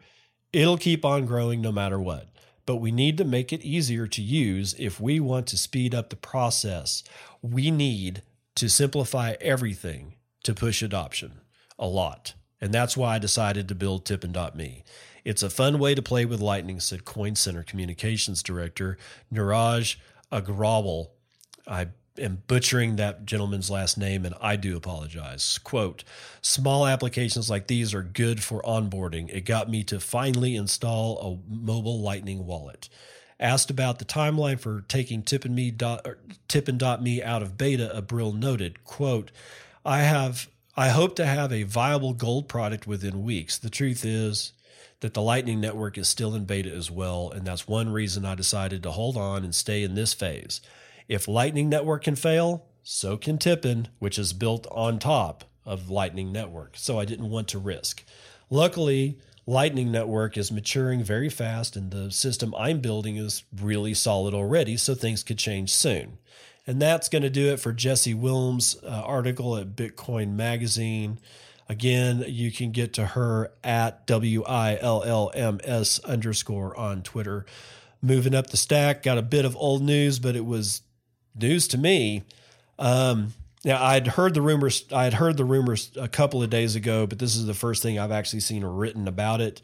[0.53, 2.29] It'll keep on growing no matter what.
[2.65, 6.09] But we need to make it easier to use if we want to speed up
[6.09, 7.03] the process.
[7.41, 8.21] We need
[8.55, 11.41] to simplify everything to push adoption
[11.77, 12.35] a lot.
[12.61, 14.83] And that's why I decided to build Tippin.me.
[15.23, 18.97] It's a fun way to play with Lightning, said Coin Center Communications Director
[19.33, 19.95] Neeraj
[20.31, 21.09] Agrawal.
[21.67, 25.57] I am butchering that gentleman's last name and I do apologize.
[25.59, 26.03] Quote,
[26.41, 29.29] small applications like these are good for onboarding.
[29.29, 32.89] It got me to finally install a mobile Lightning wallet.
[33.39, 35.75] Asked about the timeline for taking Tippin.me,
[36.47, 39.31] Tippin.me out of beta, Abril noted, quote,
[39.83, 43.57] I have I hope to have a viable gold product within weeks.
[43.57, 44.53] The truth is,
[45.01, 48.35] that the Lightning Network is still in beta as well, and that's one reason I
[48.35, 50.61] decided to hold on and stay in this phase.
[51.07, 56.31] If Lightning Network can fail, so can Tippin, which is built on top of Lightning
[56.31, 56.75] Network.
[56.77, 58.03] So I didn't want to risk.
[58.49, 64.33] Luckily, Lightning Network is maturing very fast, and the system I'm building is really solid
[64.33, 66.17] already, so things could change soon.
[66.67, 71.19] And that's going to do it for Jessie Willms' uh, article at Bitcoin Magazine.
[71.71, 77.01] Again, you can get to her at W I L L M S underscore on
[77.01, 77.45] Twitter.
[78.01, 80.81] Moving up the stack, got a bit of old news, but it was
[81.33, 82.23] news to me.
[82.77, 83.31] Um,
[83.63, 84.83] now I'd heard the rumors.
[84.91, 87.81] I had heard the rumors a couple of days ago, but this is the first
[87.81, 89.61] thing I've actually seen written about it.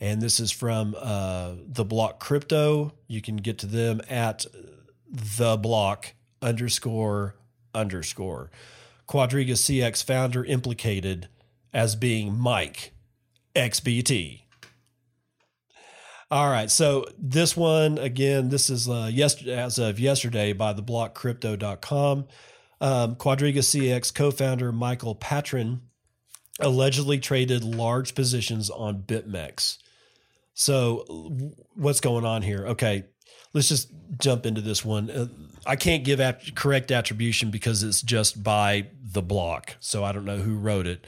[0.00, 2.94] And this is from uh, the Block Crypto.
[3.06, 4.44] You can get to them at
[5.08, 7.36] the Block underscore
[7.72, 8.50] underscore.
[9.08, 11.28] Quadriga CX founder implicated
[11.74, 12.94] as being Mike
[13.54, 14.40] XBT.
[16.30, 20.82] All right, so this one again, this is uh, yesterday as of yesterday by the
[20.82, 22.26] blockcrypto.com.
[22.80, 25.80] Um, Quadriga CX co-founder Michael Patryn
[26.60, 29.78] allegedly traded large positions on BitMEX.
[30.54, 31.04] So
[31.74, 32.66] what's going on here?
[32.68, 33.04] Okay,
[33.52, 35.10] let's just jump into this one.
[35.10, 35.26] Uh,
[35.66, 40.24] I can't give at- correct attribution because it's just by the block, so I don't
[40.24, 41.06] know who wrote it.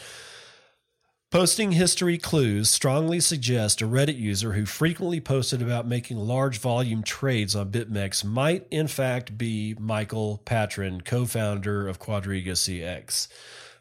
[1.36, 7.02] Posting history clues strongly suggest a Reddit user who frequently posted about making large volume
[7.02, 13.28] trades on BitMEX might, in fact, be Michael Patryn, co founder of Quadriga CX.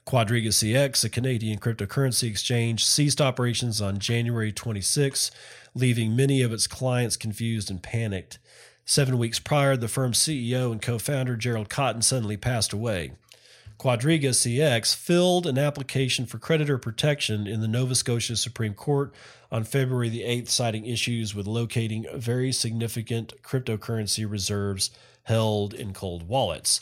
[0.05, 5.31] Quadriga CX, a Canadian cryptocurrency exchange, ceased operations on January 26,
[5.73, 8.37] leaving many of its clients confused and panicked.
[8.83, 13.13] Seven weeks prior, the firm's CEO and co founder Gerald Cotten suddenly passed away.
[13.77, 19.13] Quadriga CX filled an application for creditor protection in the Nova Scotia Supreme Court
[19.51, 24.91] on February the 8th, citing issues with locating very significant cryptocurrency reserves
[25.23, 26.81] held in cold wallets.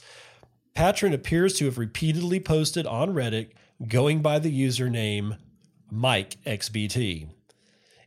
[0.75, 3.49] Patryn appears to have repeatedly posted on Reddit
[3.88, 5.38] going by the username
[5.91, 7.29] MikeXBT.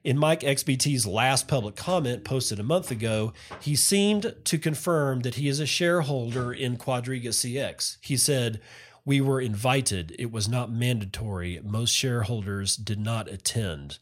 [0.07, 5.35] In Mike XBT's last public comment posted a month ago, he seemed to confirm that
[5.35, 7.97] he is a shareholder in Quadriga CX.
[8.03, 8.61] He said,
[9.05, 10.15] We were invited.
[10.17, 11.61] It was not mandatory.
[11.61, 13.99] Most shareholders did not attend.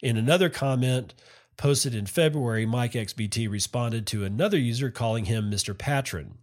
[0.00, 1.14] In another comment
[1.56, 5.74] posted in February, Mike XBT responded to another user calling him Mr.
[5.74, 6.34] Patryn.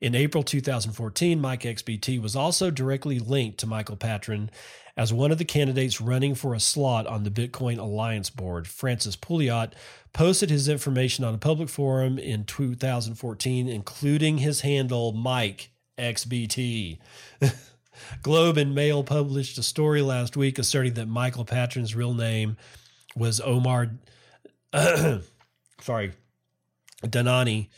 [0.00, 4.50] In April 2014, Mike XBT was also directly linked to Michael Patryn
[4.96, 8.66] as one of the candidates running for a slot on the Bitcoin Alliance board.
[8.66, 9.72] Francis Pouliot
[10.12, 16.98] posted his information on a public forum in 2014, including his handle Mike XBT.
[18.22, 22.56] Globe and Mail published a story last week asserting that Michael Patryn's real name
[23.16, 23.92] was Omar,
[25.80, 26.12] sorry,
[27.02, 27.68] Dhanani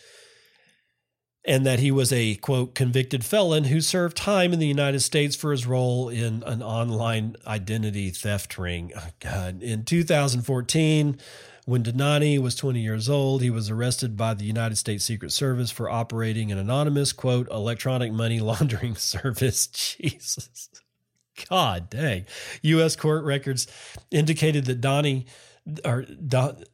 [1.44, 5.37] and that he was a quote convicted felon who served time in the United States
[5.37, 8.92] for his role in an online identity theft ring.
[8.96, 11.18] Oh, God, in 2014,
[11.66, 15.70] when Dhanani was 20 years old, he was arrested by the United States Secret Service
[15.70, 19.66] for operating an anonymous quote electronic money laundering service.
[19.99, 20.68] Jesus.
[21.51, 22.26] God dang.
[22.62, 22.97] U.S.
[22.97, 23.66] court records
[24.11, 25.26] indicated that Donnie
[25.84, 26.64] or Don,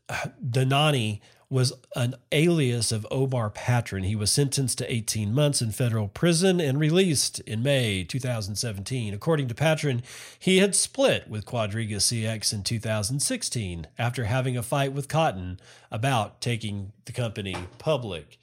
[0.44, 1.20] Dhanani
[1.51, 4.07] was an alias of Omar Patryn.
[4.07, 9.12] He was sentenced to 18 months in federal prison and released in May 2017.
[9.12, 10.03] According to Patryn,
[10.38, 15.59] he had split with Quadriga CX in 2016 after having a fight with Cotten
[15.90, 18.38] about taking the company public.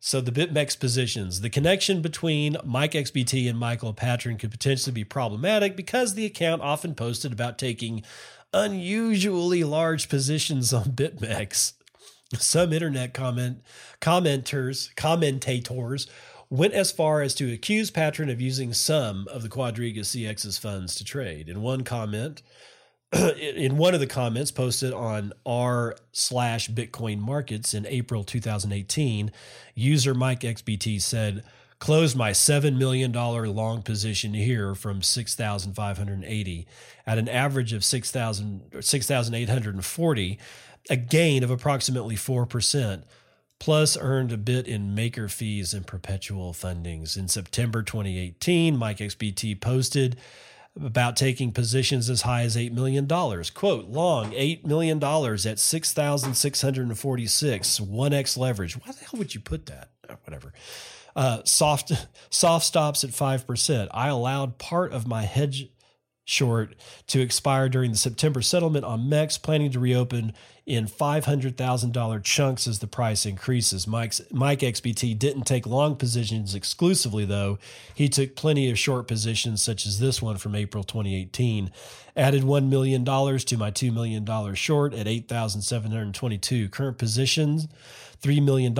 [0.00, 5.04] So the BitMEX positions, the connection between Mike XBT and Michael Patryn could potentially be
[5.04, 8.02] problematic because the account often posted about taking
[8.54, 11.74] unusually large positions on BitMEX.
[12.34, 13.62] Some internet comment
[14.00, 16.08] commenters commentators
[16.50, 20.94] went as far as to accuse Patryn of using some of the Quadriga CX's funds
[20.96, 21.48] to trade.
[21.48, 22.42] In one comment,
[23.12, 29.30] in one of the comments posted on r slash Bitcoin markets in April 2018,
[29.74, 31.44] user Mike XBT said,
[31.78, 36.66] closed my $7 million long position here from 6,580
[37.06, 40.38] at an average of 6,840,
[40.88, 43.02] a gain of approximately 4%,
[43.58, 47.16] plus earned a bit in maker fees and perpetual fundings.
[47.16, 50.16] In September 2018, Mike XBT posted
[50.80, 53.06] about taking positions as high as $8 million.
[53.08, 58.76] Quote, long $8 million at 6,646, 1x leverage.
[58.76, 59.90] Why the hell would you put that?
[60.24, 60.52] Whatever.
[61.14, 61.92] Uh, soft
[62.28, 63.88] soft stops at 5%.
[63.90, 65.70] I allowed part of my hedge
[66.26, 66.74] short
[67.06, 70.34] to expire during the September settlement on MEX, planning to reopen
[70.66, 73.86] in $500,000 chunks as the price increases.
[73.86, 77.58] Mike's, Mike XBT didn't take long positions exclusively, though.
[77.94, 81.70] He took plenty of short positions, such as this one from April 2018.
[82.16, 86.68] Added $1 million to my $2 million short at 8,722.
[86.68, 87.68] Current positions,
[88.20, 88.76] $3 million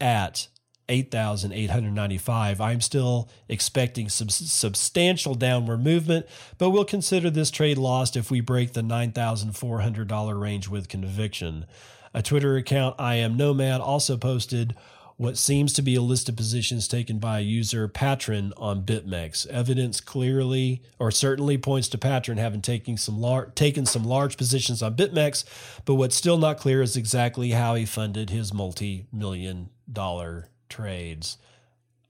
[0.00, 0.48] at
[0.88, 2.60] 8,895.
[2.60, 6.26] I'm still expecting some substantial downward movement,
[6.58, 11.66] but we'll consider this trade lost if we break the $9,400 range with conviction.
[12.14, 14.74] A Twitter account, I am Nomad, also posted
[15.16, 19.46] what seems to be a list of positions taken by a user Patryn on BitMEX.
[19.46, 24.82] Evidence clearly or certainly points to Patryn having taken some lar- taken some large positions
[24.82, 25.44] on BitMEX,
[25.86, 31.38] but what's still not clear is exactly how he funded his multi-million dollar trades.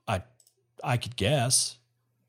[0.06, 0.22] I
[0.82, 1.76] I could guess.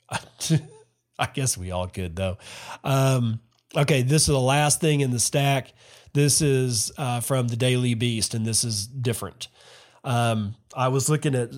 [1.19, 2.37] I guess we all could though.
[2.83, 3.39] Um,
[3.75, 5.73] okay, this is the last thing in the stack.
[6.13, 9.47] This is uh, from the Daily Beast, and this is different.
[10.03, 11.51] Um, I was looking at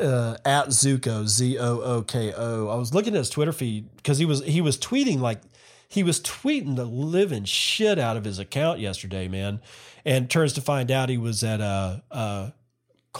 [0.00, 2.68] uh, at Zooko Z O O K O.
[2.68, 5.40] I was looking at his Twitter feed because he was he was tweeting like
[5.88, 9.60] he was tweeting the living shit out of his account yesterday, man.
[10.04, 12.52] And turns to find out he was at a, a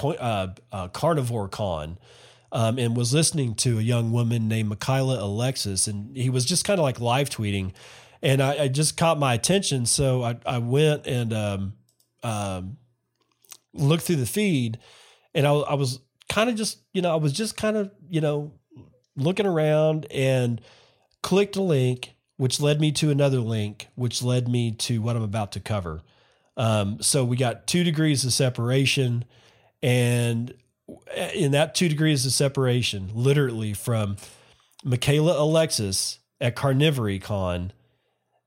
[0.02, 1.98] uh, uh, Carnivore Con.
[2.52, 6.64] Um, and was listening to a young woman named Michaela Alexis, and he was just
[6.64, 7.72] kind of like live tweeting,
[8.22, 9.86] and I, I, just caught my attention.
[9.86, 11.72] So I, I went and um,
[12.22, 12.76] um,
[13.72, 14.78] looked through the feed,
[15.34, 18.20] and I, I was kind of just you know I was just kind of you
[18.20, 18.52] know
[19.16, 20.60] looking around and
[21.22, 25.22] clicked a link, which led me to another link, which led me to what I'm
[25.22, 26.02] about to cover.
[26.56, 29.24] Um, so we got two degrees of separation
[29.84, 30.54] and
[31.34, 34.16] in that two degrees of separation, literally from
[34.82, 37.70] Michaela Alexis at Carnivory Con,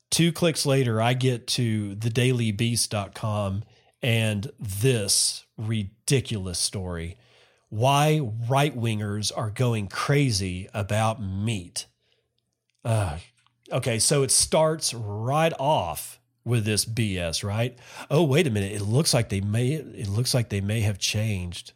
[0.09, 3.63] two clicks later, I get to thedailybeast.com
[4.01, 7.17] and this ridiculous story.
[7.69, 8.19] Why
[8.49, 11.85] right wingers are going crazy about meat.
[12.83, 13.19] Uh,
[13.71, 17.78] okay, so it starts right off with this BS, right?
[18.10, 18.72] Oh, wait a minute.
[18.72, 21.74] It looks like they may it looks like they may have changed.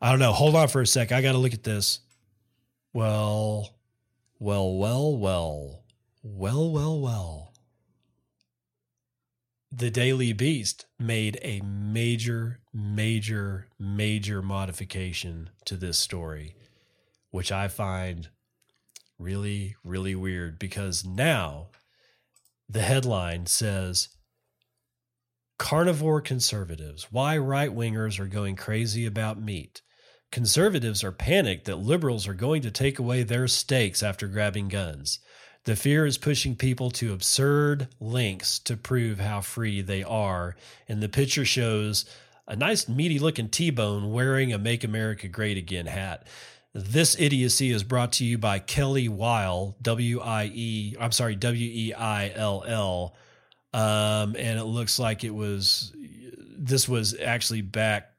[0.00, 0.32] I don't know.
[0.32, 1.12] Hold on for a sec.
[1.12, 2.00] I got to look at this.
[2.92, 3.74] Well,
[4.38, 5.82] well, well, well.
[6.22, 7.52] Well, well, well.
[9.72, 16.54] The Daily Beast made a major, major, major modification to this story,
[17.30, 18.28] which I find
[19.18, 21.68] really, really weird because now
[22.74, 24.08] the headline says
[25.60, 27.06] Carnivore conservatives.
[27.12, 29.80] Why right wingers are going crazy about meat.
[30.32, 35.20] Conservatives are panicked that liberals are going to take away their steaks after grabbing guns.
[35.66, 40.56] The fear is pushing people to absurd lengths to prove how free they are.
[40.88, 42.04] And the picture shows
[42.48, 46.26] a nice, meaty looking T Bone wearing a Make America Great Again hat.
[46.74, 51.70] This idiocy is brought to you by Kelly Weill, W I E, I'm sorry, W
[51.72, 53.14] E I L L.
[53.72, 55.92] Um, and it looks like it was,
[56.58, 58.10] this was actually back.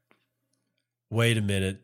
[1.09, 1.81] Wait a minute.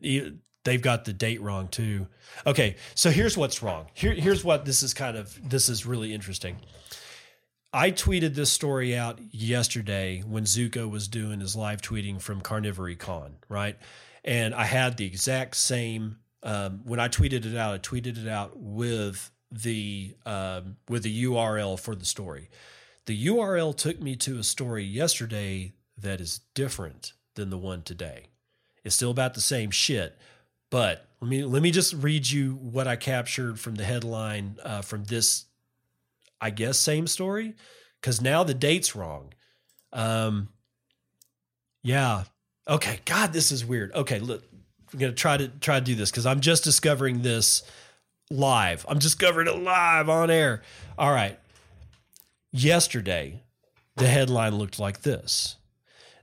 [0.64, 2.06] They've got the date wrong too.
[2.46, 2.76] Okay.
[2.94, 3.86] So here's what's wrong.
[3.92, 6.56] Here, here's what this is kind of, this is really interesting.
[7.72, 12.98] I tweeted this story out yesterday when Zooko was doing his live tweeting from Carnivory
[12.98, 13.76] Con, right?
[14.24, 18.28] And I had the exact same um, when I tweeted it out, I tweeted it
[18.28, 22.48] out with the um, with the URL for the story.
[23.06, 28.26] The URL took me to a story yesterday that is different than the one today.
[28.84, 30.16] It's still about the same shit,
[30.70, 34.82] but let me let me just read you what I captured from the headline uh,
[34.82, 35.44] from this,
[36.40, 37.54] I guess, same story
[38.00, 39.32] because now the date's wrong.
[39.92, 40.48] Um,
[41.82, 42.24] yeah.
[42.66, 43.00] Okay.
[43.04, 43.92] God, this is weird.
[43.92, 44.42] Okay, look,
[44.92, 47.62] I'm gonna try to try to do this because I'm just discovering this
[48.30, 48.84] live.
[48.88, 50.62] I'm discovering it live on air.
[50.98, 51.38] All right.
[52.50, 53.42] Yesterday,
[53.96, 55.56] the headline looked like this.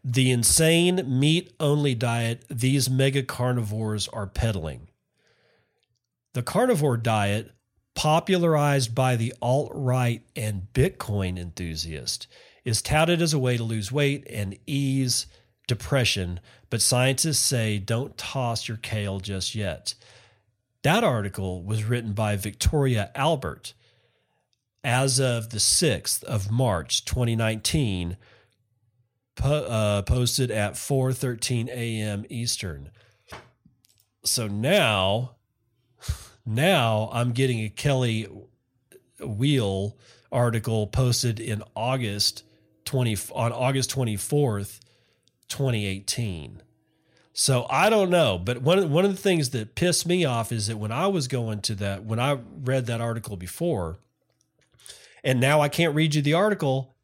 [0.03, 4.88] The insane meat only diet these mega carnivores are peddling.
[6.34, 7.51] The carnivore diet,
[7.95, 12.28] popularized by the alt right and Bitcoin enthusiast,
[12.63, 15.26] is touted as a way to lose weight and ease
[15.70, 19.93] depression, but scientists say don't toss your kale just yet.
[20.82, 23.74] That article was written by Victoria Albert.
[24.84, 28.17] As of the 6th of March 2019,
[29.36, 32.26] po- uh, posted at 4:13 a.m.
[32.30, 32.89] Eastern.
[34.24, 35.36] So now
[36.45, 38.28] now I'm getting a Kelly
[39.20, 39.97] Weill
[40.32, 42.43] article posted in August
[42.86, 44.80] 20 on August 24th,
[45.50, 46.62] 2018.
[47.34, 50.68] So I don't know, but one one of the things that pissed me off is
[50.68, 53.97] that when I was going to that when I read that article before
[55.24, 56.95] and now I can't read you the article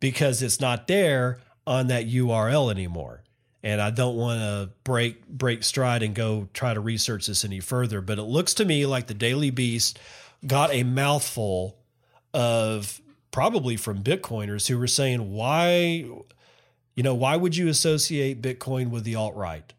[0.00, 3.22] because it's not there on that URL anymore.
[3.62, 7.60] And I don't want to break break stride and go try to research this any
[7.60, 9.98] further, but it looks to me like the Daily Beast
[10.46, 11.78] got a mouthful
[12.34, 13.00] of
[13.30, 16.06] probably from Bitcoiners who were saying why
[16.94, 19.72] you know, why would you associate Bitcoin with the alt right?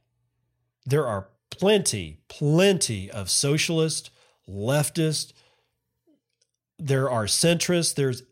[0.85, 4.09] There are plenty, plenty of socialist,
[4.47, 5.33] leftist,
[6.77, 8.23] there are centrists, there's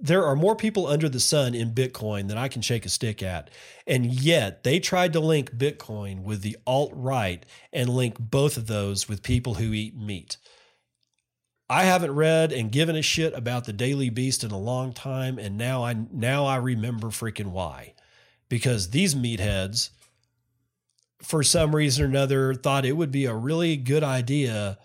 [0.00, 3.20] there are more people under the sun in Bitcoin than I can shake a stick
[3.20, 3.50] at.
[3.84, 8.68] And yet they tried to link Bitcoin with the alt right and link both of
[8.68, 10.36] those with people who eat meat.
[11.68, 15.38] I haven't read and given a shit about the Daily Beast in a long time,
[15.38, 17.94] and now I now I remember freaking why
[18.48, 19.90] because these meatheads,
[21.22, 24.78] for some reason or another, thought it would be a really good idea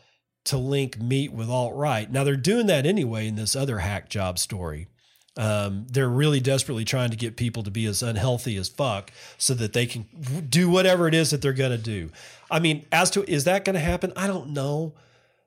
[0.45, 2.11] to link meat with alt right.
[2.11, 4.87] Now they're doing that anyway in this other hack job story.
[5.35, 9.55] Um, they're really desperately trying to get people to be as unhealthy as fuck so
[9.55, 10.05] that they can
[10.47, 12.11] do whatever it is that they're going to do.
[12.51, 14.13] I mean, as to is that going to happen?
[14.15, 14.93] I don't know.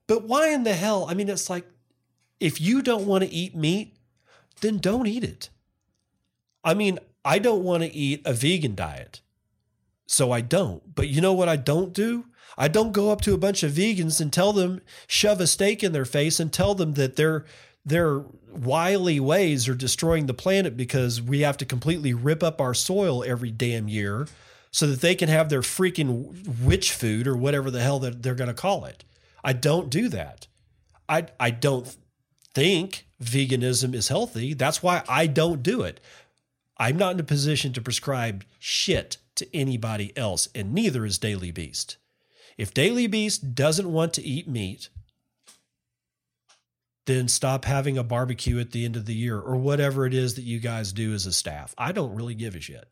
[0.09, 1.07] But why in the hell?
[1.09, 1.67] I mean, it's like
[2.41, 3.97] if you don't want to eat meat,
[4.61, 5.51] then don't eat it.
[6.65, 9.21] I mean, I don't want to eat a vegan diet.
[10.07, 10.95] So I don't.
[10.95, 12.27] But you know what I don't do?
[12.57, 15.83] I don't go up to a bunch of vegans and tell them, shove a steak
[15.83, 17.45] in their face and tell them that their
[17.85, 22.75] their wily ways are destroying the planet because we have to completely rip up our
[22.75, 24.27] soil every damn year
[24.73, 28.35] so that they can have their freaking witch food or whatever the hell that they're
[28.35, 29.05] going to call it.
[29.45, 30.47] I don't do that.
[31.09, 31.97] I I don't
[32.55, 34.55] think veganism is healthy.
[34.55, 36.01] That's why I don't do it.
[36.79, 41.51] I'm not in a position to prescribe shit to anybody else, and neither is Daily
[41.51, 41.97] Beast.
[42.57, 44.89] If Daily Beast doesn't want to eat meat,
[47.07, 50.35] then stop having a barbecue at the end of the year or whatever it is
[50.35, 51.75] that you guys do as a staff.
[51.79, 52.89] I don't really give a shit.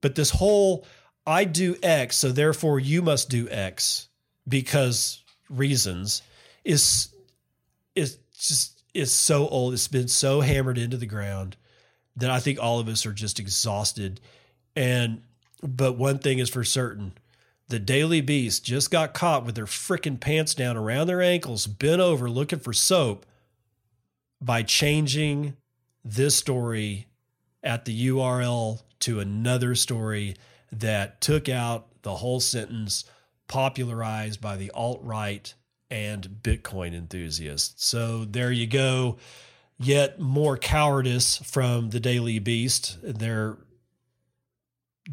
[0.00, 0.86] But this whole
[1.26, 4.08] I do X, so therefore you must do X
[4.46, 6.22] because reasons
[6.64, 7.08] is
[7.94, 9.72] is just is so old.
[9.72, 11.56] It's been so hammered into the ground
[12.16, 14.20] that I think all of us are just exhausted.
[14.76, 15.22] And
[15.62, 17.12] but one thing is for certain.
[17.68, 22.00] The Daily Beast just got caught with their freaking pants down around their ankles, bent
[22.00, 23.24] over looking for soap
[24.40, 25.56] by changing
[26.04, 27.06] this story
[27.62, 30.36] at the URL to another story
[30.70, 33.04] that took out the whole sentence
[33.48, 35.54] popularized by the alt right
[35.90, 37.86] and Bitcoin enthusiasts.
[37.86, 39.16] So there you go
[39.84, 43.58] yet more cowardice from the Daily Beast, their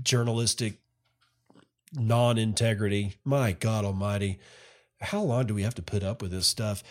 [0.01, 0.80] journalistic
[1.93, 3.15] non integrity.
[3.24, 4.39] My God Almighty.
[4.99, 6.84] How long do we have to put up with this stuff?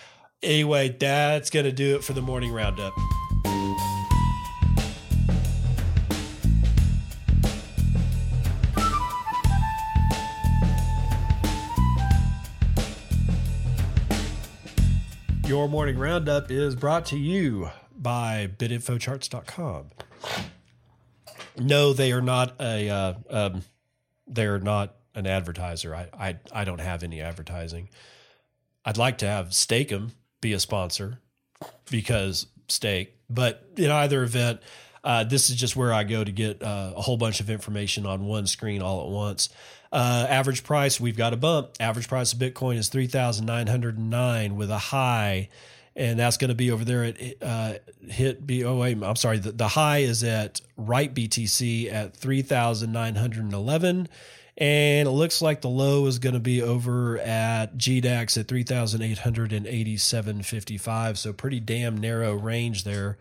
[0.43, 2.93] Anyway, that's going to do it for the morning roundup.
[15.61, 19.91] Your morning roundup is brought to you by bitinfocharts.com.
[21.59, 23.63] No, they are not a uh, um,
[24.27, 25.95] they are not an advertiser.
[25.95, 27.91] I, I I don't have any advertising.
[28.87, 31.21] I'd like to have Steak-umm be a sponsor
[31.91, 34.61] because steak, but in either event,
[35.05, 38.07] uh, this is just where I go to get uh, a whole bunch of information
[38.07, 39.51] on one screen all at once.
[39.93, 41.71] Uh, average price, we've got a bump.
[41.81, 45.49] Average price of Bitcoin is 3,909 with a high
[45.97, 47.75] and that's going to be over there at uh,
[48.09, 48.65] hit B.
[48.65, 49.39] Oh wait, I'm sorry.
[49.39, 54.09] The, the high is at right BTC at three thousand nine hundred eleven,
[54.57, 58.63] and it looks like the low is going to be over at GDAX at three
[58.63, 61.19] thousand eight hundred and eighty seven fifty five.
[61.19, 63.19] So pretty damn narrow range there.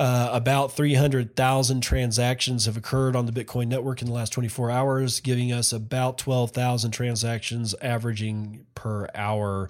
[0.00, 5.20] Uh, about 300,000 transactions have occurred on the Bitcoin network in the last 24 hours,
[5.20, 9.68] giving us about 12,000 transactions averaging per hour.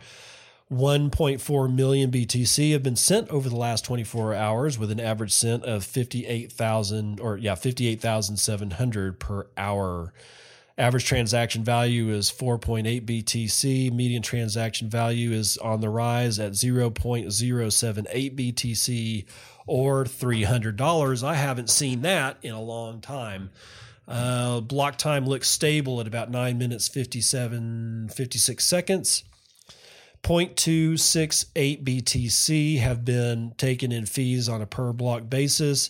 [0.70, 5.64] 1.4 million BTC have been sent over the last 24 hours with an average sent
[5.64, 10.12] of 58,000 or yeah, 58,700 per hour.
[10.78, 13.92] Average transaction value is 4.8 BTC.
[13.92, 16.94] Median transaction value is on the rise at 0.078
[18.36, 19.26] BTC
[19.70, 21.22] or $300.
[21.22, 23.50] I haven't seen that in a long time.
[24.08, 29.22] Uh, block time looks stable at about 9 minutes 57 56 seconds
[30.24, 35.88] 0.268 BTC have been taken in fees on a per block basis,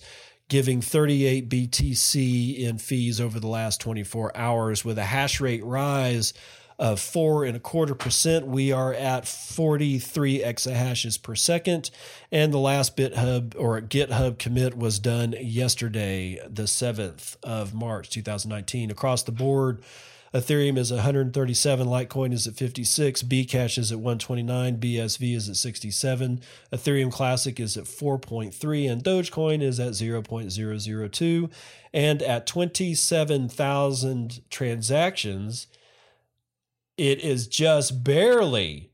[0.49, 6.35] giving 38 BTC in fees over the last 24 hours with a hash rate rise
[6.81, 8.47] of four and a quarter percent.
[8.47, 11.91] We are at 43 exahashes per second.
[12.33, 18.91] And the last BitHub or GitHub commit was done yesterday, the 7th of March, 2019.
[18.91, 19.83] Across the board,
[20.33, 26.41] Ethereum is 137, Litecoin is at 56, Bcash is at 129, BSV is at 67,
[26.72, 31.51] Ethereum Classic is at 4.3, and Dogecoin is at 0.002.
[31.93, 35.66] And at 27,000 transactions,
[37.01, 38.90] it is just barely,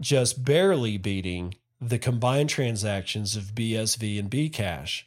[0.00, 5.02] just barely beating the combined transactions of BSV and Bcash.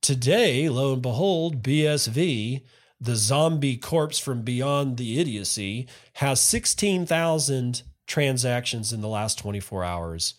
[0.00, 2.62] Today, lo and behold, BSV,
[2.98, 10.34] the zombie corpse from beyond the idiocy, has 16,000 transactions in the last 24 hours.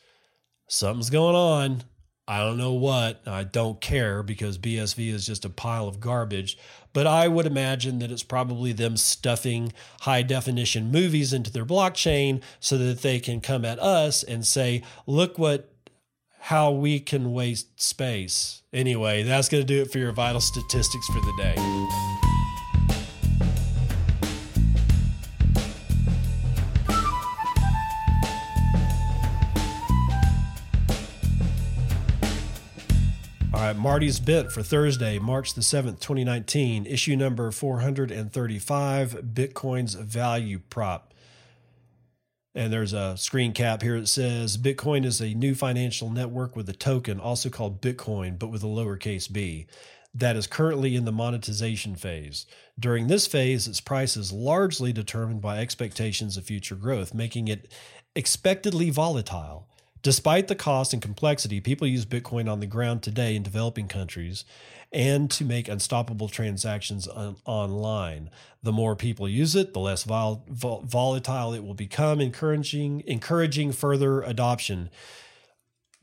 [0.68, 1.84] Something's going on.
[2.28, 3.22] I don't know what.
[3.28, 6.58] I don't care because BSV is just a pile of garbage.
[6.92, 12.42] But I would imagine that it's probably them stuffing high definition movies into their blockchain
[12.60, 15.72] so that they can come at us and say, look what
[16.40, 18.62] how we can waste space.
[18.72, 22.14] Anyway, that's going to do it for your vital statistics for the day.
[33.74, 41.13] Marty's Bit for Thursday, March the 7th, 2019, issue number 435, Bitcoin's value prop.
[42.53, 46.70] And there's a screen cap here that says Bitcoin is a new financial network with
[46.70, 49.68] a token, also called Bitcoin, but with a lowercase b,
[50.13, 52.45] that is currently in the monetization phase.
[52.80, 57.72] During this phase, its price is largely determined by expectations of future growth, making it
[58.16, 59.68] expectedly volatile.
[60.06, 64.45] Despite the cost and complexity, people use Bitcoin on the ground today in developing countries
[64.91, 68.30] and to make unstoppable transactions on, online.
[68.62, 73.72] The more people use it, the less vol, vol, volatile it will become, encouraging encouraging
[73.72, 74.91] further adoption.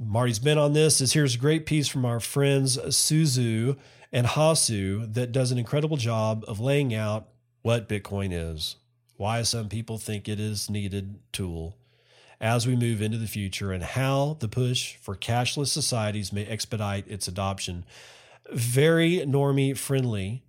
[0.01, 1.01] Marty's been on this.
[1.01, 3.79] Is here's a great piece from our friends Su Zhu
[4.11, 7.29] and Hasu that does an incredible job of laying out
[7.63, 8.75] what Bitcoin is,
[9.17, 11.77] why some people think it is needed tool
[12.43, 17.09] as we move into the future, and how the push for cashless societies may expedite
[17.09, 17.87] its adoption
[18.53, 20.43] very normie friendly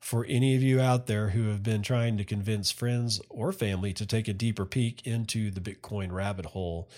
[0.00, 3.92] for any of you out there who have been trying to convince friends or family
[3.92, 6.88] to take a deeper peek into the Bitcoin rabbit hole.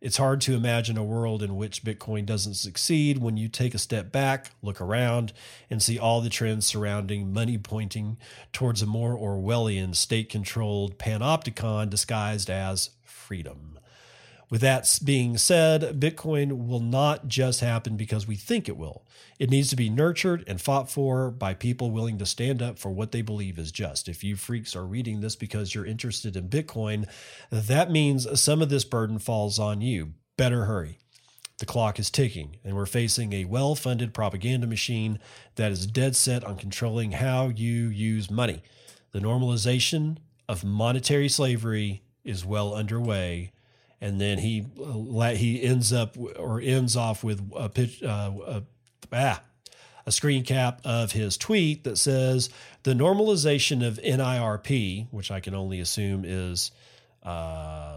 [0.00, 3.78] It's hard to imagine a world in which Bitcoin doesn't succeed when you take a
[3.78, 5.32] step back, look around,
[5.70, 8.18] and see all the trends surrounding money pointing
[8.52, 13.78] towards a more Orwellian, state controlled panopticon disguised as freedom.
[14.48, 19.04] With that being said, Bitcoin will not just happen because we think it will.
[19.40, 22.90] It needs to be nurtured and fought for by people willing to stand up for
[22.90, 24.08] what they believe is just.
[24.08, 27.08] If you freaks are reading this because you're interested in Bitcoin,
[27.50, 30.12] that means some of this burden falls on you.
[30.36, 30.98] Better hurry.
[31.58, 35.18] The clock is ticking, and we're facing a well funded propaganda machine
[35.56, 38.62] that is dead set on controlling how you use money.
[39.10, 40.18] The normalization
[40.48, 43.52] of monetary slavery is well underway
[44.00, 44.66] and then he
[45.36, 48.62] he ends up or ends off with a pitch uh, a,
[49.12, 49.42] ah,
[50.04, 52.50] a screen cap of his tweet that says
[52.82, 56.70] the normalization of NIRP, which I can only assume is
[57.22, 57.96] uh,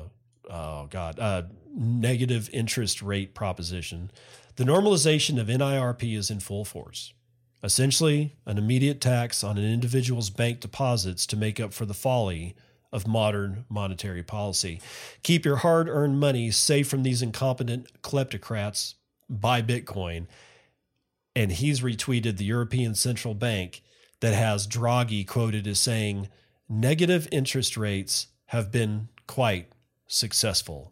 [0.49, 1.43] oh god uh,
[1.75, 4.11] negative interest rate proposition.
[4.55, 7.13] The normalization of NIRP is in full force.
[7.61, 12.55] Essentially, an immediate tax on an individual's bank deposits to make up for the folly
[12.91, 14.81] of modern monetary policy.
[15.23, 18.95] Keep your hard earned money safe from these incompetent kleptocrats.
[19.29, 20.27] Buy Bitcoin.
[21.35, 23.83] And he's retweeted the European Central Bank
[24.19, 26.27] that has Draghi quoted as saying,
[26.67, 29.71] negative interest rates have been quite
[30.07, 30.91] successful.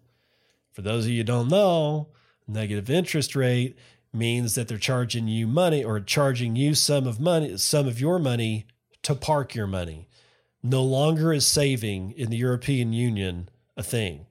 [0.72, 2.10] For those of you who don't know,
[2.48, 3.78] negative interest rate
[4.14, 8.20] means that they're charging you money or charging you some of money, some of your
[8.20, 8.66] money
[9.02, 10.08] to park your money.
[10.68, 13.48] No longer is saving in the European Union
[13.78, 14.26] a thing.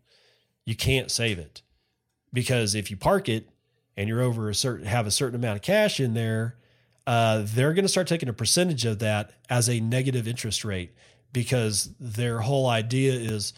[0.67, 1.63] You can't save it
[2.31, 3.49] because if you park it
[3.97, 6.57] and you're over a certain have a certain amount of cash in there,
[7.07, 10.95] uh, they're going to start taking a percentage of that as a negative interest rate
[11.33, 13.55] because their whole idea is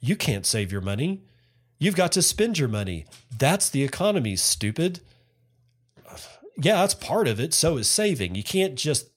[0.00, 1.24] you can't save your money.
[1.80, 3.04] You've got to spend your money.
[3.36, 5.00] That's the economy, stupid.
[6.58, 7.54] Yeah, that's part of it.
[7.54, 8.34] So is saving.
[8.34, 9.08] You can't just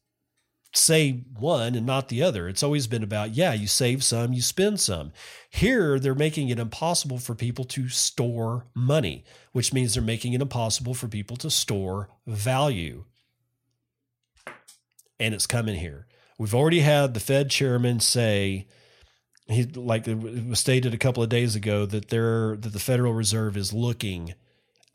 [0.77, 2.47] say one and not the other.
[2.47, 5.11] It's always been about, yeah, you save some, you spend some.
[5.49, 10.41] Here, they're making it impossible for people to store money, which means they're making it
[10.41, 13.05] impossible for people to store value.
[15.19, 16.07] And it's coming here.
[16.37, 18.67] We've already had the Fed chairman say,
[19.47, 23.13] he like it was stated a couple of days ago that there that the Federal
[23.13, 24.33] Reserve is looking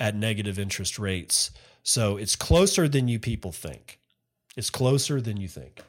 [0.01, 1.53] at negative interest rates.
[1.85, 4.00] So it's closer than you people think.
[4.61, 5.81] It's closer than you think.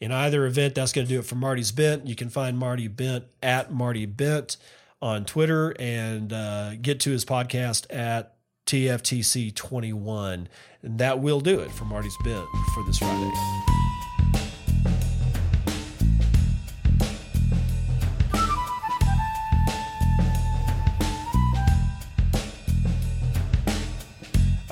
[0.00, 2.06] In either event, that's going to do it for Marty's Bent.
[2.06, 4.56] You can find Marty Bent at Marty Bent
[5.02, 10.46] on Twitter and uh, get to his podcast at TFTC21.
[10.82, 13.30] And that will do it for Marty's Bent for this Friday.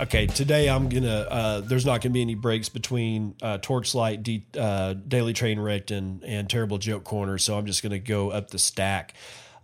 [0.02, 1.26] Okay, today I'm gonna.
[1.30, 5.92] Uh, there's not gonna be any breaks between uh, Torchlight, D, uh, Daily Train Wrecked,
[5.92, 7.38] and and Terrible Joke Corner.
[7.38, 9.14] So I'm just gonna go up the stack.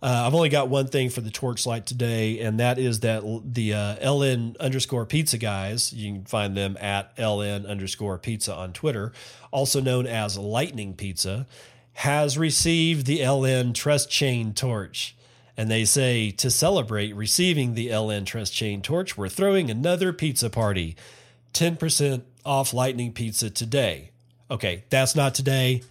[0.01, 3.73] Uh, I've only got one thing for the Torchlight today, and that is that the
[3.73, 5.91] uh, LN underscore Pizza guys.
[5.91, 9.11] You can find them at LN underscore Pizza on Twitter,
[9.51, 11.47] also known as Lightning Pizza,
[11.95, 15.17] has received the LN Trust Chain Torch.
[15.59, 20.49] And they say to celebrate receiving the LN Trust Chain Torch, we're throwing another pizza
[20.49, 20.95] party.
[21.53, 24.11] 10% off Lightning Pizza today.
[24.49, 25.83] Okay, that's not today.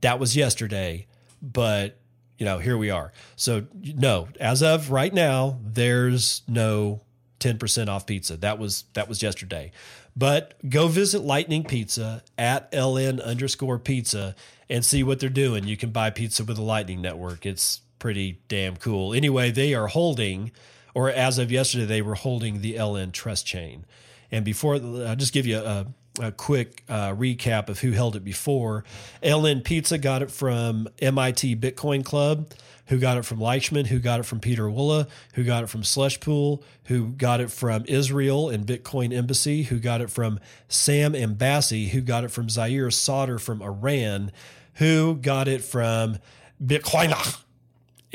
[0.00, 1.06] That was yesterday.
[1.42, 1.96] But,
[2.38, 3.12] you know, here we are.
[3.34, 7.00] So, no, as of right now, there's no
[7.40, 8.36] 10% off pizza.
[8.36, 9.72] That was that was yesterday.
[10.16, 14.36] But go visit Lightning Pizza at LN underscore pizza
[14.70, 15.64] and see what they're doing.
[15.64, 17.44] You can buy pizza with the Lightning Network.
[17.44, 19.14] It's pretty damn cool.
[19.14, 20.52] Anyway, they are holding,
[20.94, 23.84] or as of yesterday, they were holding the LN Trust Chain.
[24.30, 25.86] And before, I'll just give you a,
[26.20, 28.84] a quick uh, recap of who held it before.
[29.22, 32.50] LN Pizza got it from MIT Bitcoin Club,
[32.86, 35.82] who got it from Leichman, who got it from Pieter Wuille, who got it from
[35.82, 40.38] Slushpool, who got it from Israel and Bitcoin Embassy, who got it from
[40.68, 44.30] Sam Abbasi, who got it from Ziya Sadr from Iran,
[44.74, 46.18] who got it from
[46.64, 47.42] Bitcoinach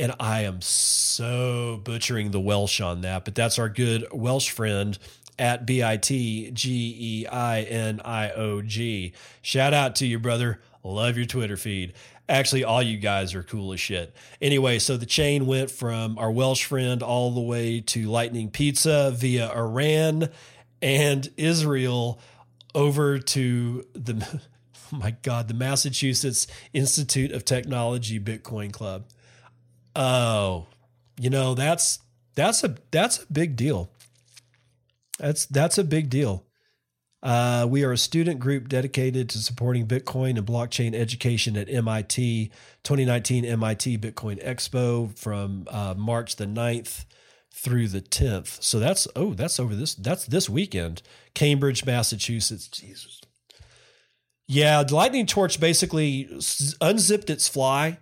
[0.01, 4.97] and I am so butchering the Welsh on that, but that's our good Welsh friend
[5.37, 9.13] at B I T G E I N I O G.
[9.43, 10.59] Shout out to you, brother.
[10.83, 11.93] Love your Twitter feed.
[12.27, 14.15] Actually, all you guys are cool as shit.
[14.41, 19.11] Anyway, so the chain went from our Welsh friend all the way to Lightning Pizza
[19.15, 20.29] via Iran
[20.81, 22.19] and Israel
[22.73, 24.41] over to the,
[24.93, 29.03] oh my God, the Massachusetts Institute of Technology Bitcoin Club.
[29.95, 30.67] Oh,
[31.19, 31.99] you know that's
[32.35, 33.91] that's a that's a big deal.
[35.19, 36.45] That's that's a big deal.
[37.23, 42.51] Uh, we are a student group dedicated to supporting Bitcoin and blockchain education at MIT.
[42.83, 47.05] 2019 MIT Bitcoin Expo from uh, March the 9th
[47.53, 48.63] through the 10th.
[48.63, 51.03] So that's oh that's over this that's this weekend.
[51.35, 52.67] Cambridge, Massachusetts.
[52.67, 53.21] Jesus.
[54.47, 56.27] Yeah, the lightning torch basically
[56.81, 57.99] unzipped its fly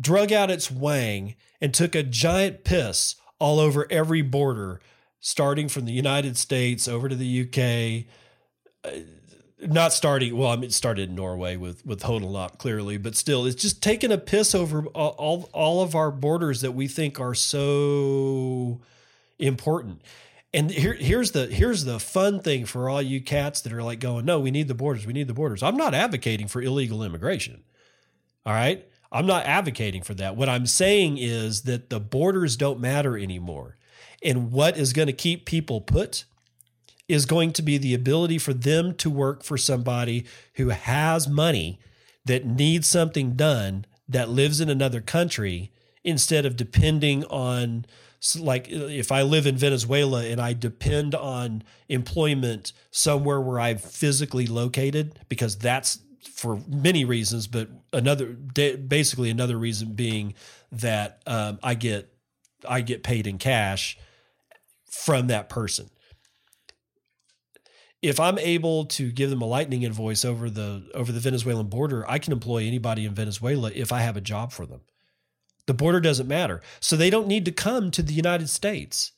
[0.00, 4.80] drug out its wang, and took a giant piss all over every border,
[5.20, 8.06] starting from the United States over to the UK.
[8.84, 9.00] Uh,
[9.58, 13.46] not starting well, I mean, it started in Norway with with Hodlonaut, clearly, but still,
[13.46, 17.34] it's just taking a piss over all all of our borders that we think are
[17.34, 18.80] so
[19.38, 20.02] important.
[20.52, 24.00] And here, here's the here's the fun thing for all you cats that are like
[24.00, 25.62] going, no, we need the borders, we need the borders.
[25.62, 27.62] I'm not advocating for illegal immigration.
[28.44, 28.86] All right.
[29.12, 30.36] I'm not advocating for that.
[30.36, 33.76] What I'm saying is that the borders don't matter anymore.
[34.22, 36.24] And what is going to keep people put
[37.08, 41.78] is going to be the ability for them to work for somebody who has money
[42.24, 45.72] that needs something done that lives in another country
[46.04, 47.84] instead of depending on
[48.38, 54.46] like if I live in Venezuela and I depend on employment somewhere where I'm physically
[54.46, 60.34] located because that's for many reasons, but another basically another reason being
[60.72, 62.12] that um, I get
[62.68, 63.98] I get paid in cash
[64.90, 65.90] from that person.
[68.02, 72.08] If I'm able to give them a lightning invoice over the over the Venezuelan border,
[72.08, 74.80] I can employ anybody in Venezuela if I have a job for them.
[75.66, 76.62] The border doesn't matter.
[76.80, 79.12] So they don't need to come to the United States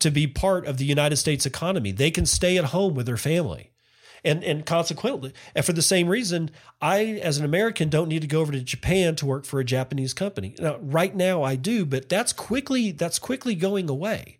[0.00, 1.92] to be part of the United States economy.
[1.92, 3.72] They can stay at home with their family.
[4.24, 6.50] And and consequently, and for the same reason,
[6.80, 9.64] I as an American don't need to go over to Japan to work for a
[9.64, 10.54] Japanese company.
[10.58, 14.38] Now, right now I do, but that's quickly that's quickly going away.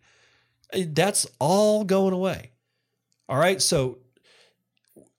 [0.73, 2.51] Eh, that's all going away.
[3.29, 3.99] All right, so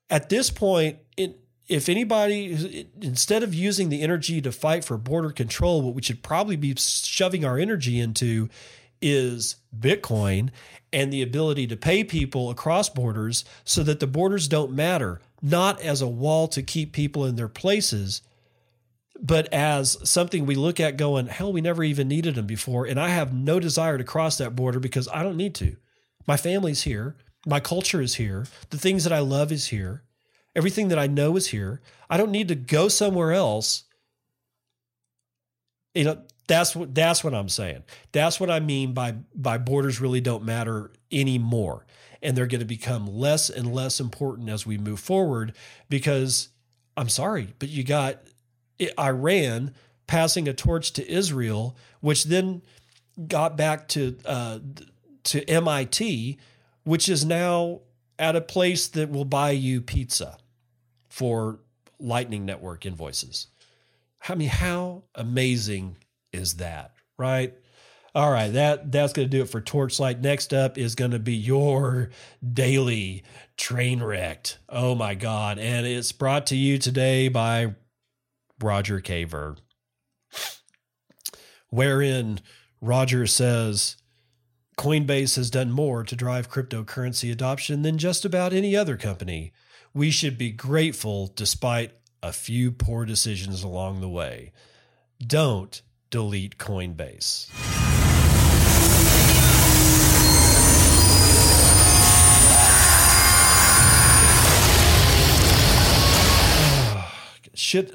[0.10, 5.30] at this point, it, if anybody, instead of using the energy to fight for border
[5.30, 8.50] control, what we should probably be shoving our energy into
[9.02, 10.50] is Bitcoin
[10.92, 15.80] and the ability to pay people across borders so that the borders don't matter, not
[15.82, 18.22] as a wall to keep people in their places,
[19.22, 22.86] but as something we look at going, hell, we never even needed them before.
[22.86, 25.76] And I have no desire to cross that border because I don't need to.
[26.26, 27.16] My family's here.
[27.46, 28.46] My culture is here.
[28.70, 30.04] The things that I love is here.
[30.56, 31.82] Everything that I know is here.
[32.10, 33.84] I don't need to go somewhere else.
[35.94, 37.84] You know, that's what that's what I'm saying.
[38.12, 41.86] That's what I mean by by borders really don't matter anymore.
[42.22, 45.54] And they're going to become less and less important as we move forward
[45.88, 46.50] because
[46.98, 48.24] I'm sorry, but you got
[49.00, 49.74] Iran
[50.08, 52.64] passing a torch to Israel, which then
[53.28, 54.60] got back to uh,
[55.26, 56.40] to MIT,
[56.84, 57.82] which is now
[58.18, 60.38] at a place that will buy you pizza
[61.10, 61.60] for
[62.00, 63.48] Lightning Network invoices.
[64.28, 65.98] I mean, how amazing
[66.34, 67.54] is that, right?
[68.16, 70.20] All right, that that's going to do it for Torchlight.
[70.20, 72.10] Next up is going to be your
[72.54, 73.24] daily
[73.56, 74.58] train wrecked.
[74.68, 77.76] Oh my god, and it's brought to you today by
[78.60, 79.58] Roger Caver.
[81.70, 82.40] Wherein
[82.82, 83.98] Roger says
[84.78, 89.52] Coinbase has done more to drive cryptocurrency adoption than just about any other company.
[89.94, 91.92] We should be grateful despite
[92.24, 94.52] a few poor decisions along the way.
[95.20, 97.50] Don't delete Coinbase.
[107.54, 107.94] should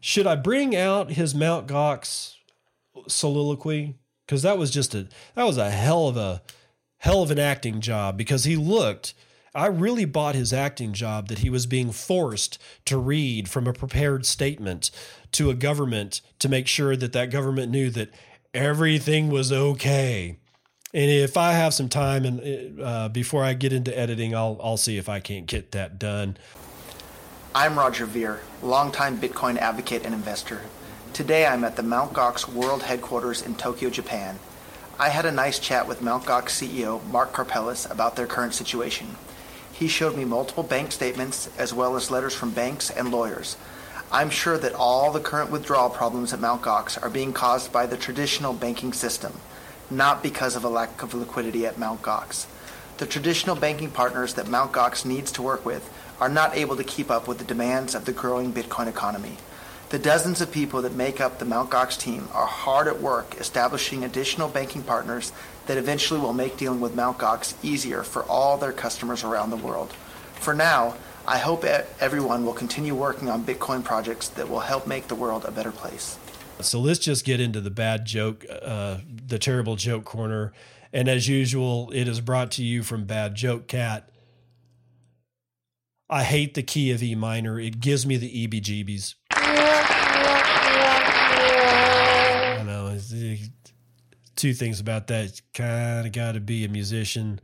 [0.00, 2.34] should I bring out his Mount Gox
[3.08, 3.96] soliloquy?
[4.26, 6.42] because that was just a that was a hell of a
[6.98, 9.14] hell of an acting job because he looked
[9.56, 13.72] I really bought his acting job that he was being forced to read from a
[13.72, 14.90] prepared statement
[15.32, 18.10] to a government to make sure that that government knew that
[18.52, 20.38] everything was okay.
[20.92, 24.76] And if I have some time and uh, before I get into editing, I'll I'll
[24.76, 26.36] see if I can't get that done.
[27.54, 30.62] I'm Roger Ver, longtime Bitcoin advocate and investor.
[31.12, 32.12] Today I'm at the Mt.
[32.12, 34.40] Gox World Headquarters in Tokyo, Japan.
[34.98, 36.24] I had a nice chat with Mt.
[36.24, 39.16] Gox CEO Mark Karpelès about their current situation.
[39.74, 43.56] He showed me multiple bank statements as well as letters from banks and lawyers.
[44.12, 46.62] I'm sure that all the current withdrawal problems at Mt.
[46.62, 49.32] Gox are being caused by the traditional banking system,
[49.90, 52.02] not because of a lack of liquidity at Mt.
[52.02, 52.46] Gox.
[52.98, 54.70] The traditional banking partners that Mt.
[54.70, 58.04] Gox needs to work with are not able to keep up with the demands of
[58.04, 59.38] the growing Bitcoin economy.
[59.94, 61.70] The dozens of people that make up the Mt.
[61.70, 65.30] Gox team are hard at work establishing additional banking partners
[65.66, 67.16] that eventually will make dealing with Mt.
[67.18, 69.92] Gox easier for all their customers around the world.
[70.34, 70.96] For now,
[71.28, 75.44] I hope everyone will continue working on Bitcoin projects that will help make the world
[75.44, 76.18] a better place.
[76.58, 80.52] So let's just get into the bad joke, uh, the terrible joke corner.
[80.92, 84.10] And as usual, it is brought to you from Bad Joke Cat.
[86.10, 87.58] I hate the key of E minor.
[87.58, 88.62] It gives me the EB
[94.36, 95.40] Two things about that.
[95.52, 97.40] Kind of got to be a musician.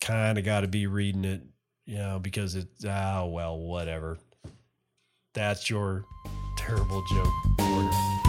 [0.00, 1.42] Kind of got to be reading it,
[1.84, 4.18] you know, because it's, oh, ah, well, whatever.
[5.34, 6.04] That's your
[6.56, 8.25] terrible joke.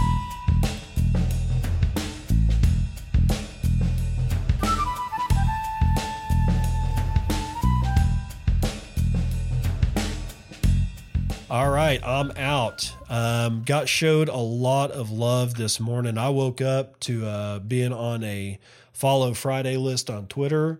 [11.50, 12.94] All right, I'm out.
[13.08, 16.18] Um, got showed a lot of love this morning.
[16.18, 18.58] I woke up to uh, being on a
[18.92, 20.78] follow Friday list on Twitter,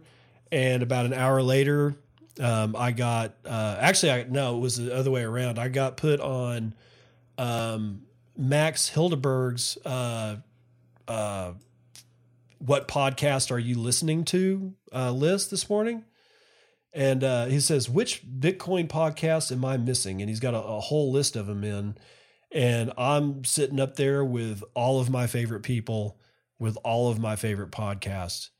[0.53, 1.97] and about an hour later,
[2.39, 5.59] um, I got uh, actually I no, it was the other way around.
[5.59, 6.75] I got put on
[7.39, 8.03] um,
[8.37, 10.37] Max Hillebrand's uh,
[11.07, 11.53] uh,
[12.59, 16.05] "What podcast are you listening to?" Uh, list this morning,
[16.93, 20.81] and uh, he says, "Which Bitcoin podcast am I missing?" And he's got a, a
[20.81, 21.97] whole list of them in,
[22.51, 26.19] and I'm sitting up there with all of my favorite people,
[26.59, 28.51] with all of my favorite podcasts.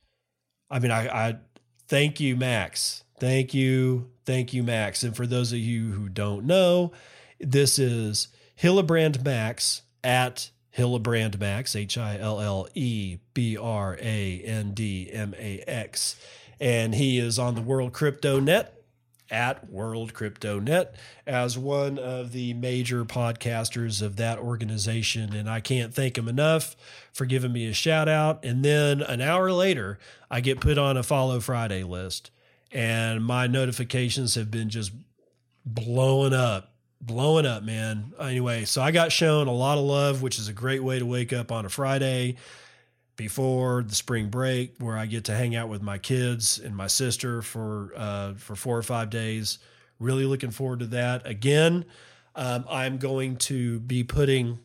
[0.71, 1.37] I mean, I, I
[1.89, 3.05] thank you, Max.
[3.19, 5.03] Thank you, thank you, Max.
[5.03, 6.93] And for those of you who don't know,
[7.41, 8.29] this is
[8.61, 15.11] Hillebrand Max at Hillebrand Max, H I L L E B R A N D
[15.13, 16.17] M A X.
[16.61, 18.75] And he is on the World Crypto Net
[19.31, 20.95] at World Crypto Net
[21.27, 25.35] as one of the major podcasters of that organization.
[25.35, 26.77] And I can't thank him enough
[27.13, 28.45] for giving me a shout out.
[28.45, 29.99] And then an hour later,
[30.31, 32.31] I get put on a Follow Friday list,
[32.73, 34.93] and my notifications have been just
[35.65, 38.13] blowing up blowing up, man.
[38.19, 41.07] Anyway, so I got shown a lot of love, which is a great way to
[41.07, 42.37] wake up on a Friday
[43.19, 46.87] before the spring break, where I get to hang out with my kids and my
[46.87, 49.59] sister for uh, for four or five days.
[50.01, 51.27] Really looking forward to that.
[51.27, 51.85] Again,
[52.35, 54.61] um, I'm going to be putting.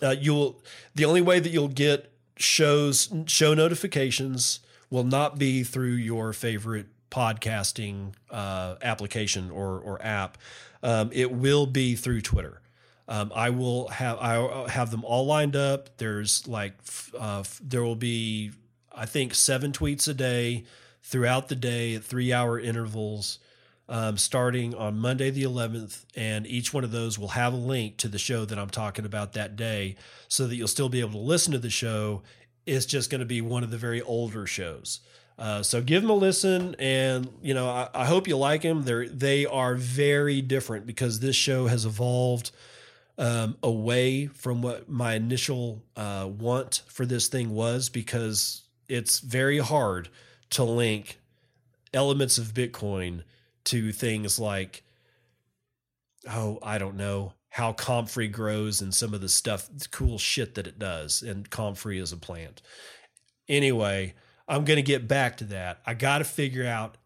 [0.00, 0.62] Uh, you'll
[0.94, 4.60] the only way that you'll get shows show notifications
[4.90, 10.38] will not be through your favorite podcasting uh, application or or app.
[10.82, 12.60] Um, it will be through Twitter.
[13.08, 15.96] Um, I will have I have them all lined up.
[15.96, 16.74] There's like
[17.18, 18.52] uh, there will be
[18.94, 20.64] I think seven tweets a day
[21.02, 23.38] throughout the day at three hour intervals,
[23.88, 27.96] um, starting on Monday the 11th, and each one of those will have a link
[27.98, 29.96] to the show that I'm talking about that day,
[30.28, 32.22] so that you'll still be able to listen to the show.
[32.66, 35.00] It's just going to be one of the very older shows.
[35.38, 38.82] Uh, so give them a listen, and you know I, I hope you like them.
[38.82, 42.50] They're they are very different because this show has evolved
[43.18, 49.58] um, away from what my initial uh, want for this thing was because it's very
[49.58, 50.08] hard
[50.50, 51.18] to link
[51.92, 53.22] elements of Bitcoin
[53.64, 54.82] to things like
[56.30, 60.66] oh I don't know how comfrey grows and some of the stuff cool shit that
[60.66, 62.62] it does and comfrey is a plant
[63.48, 64.14] anyway
[64.48, 65.80] I'm going to get back to that.
[65.86, 66.96] I got to figure out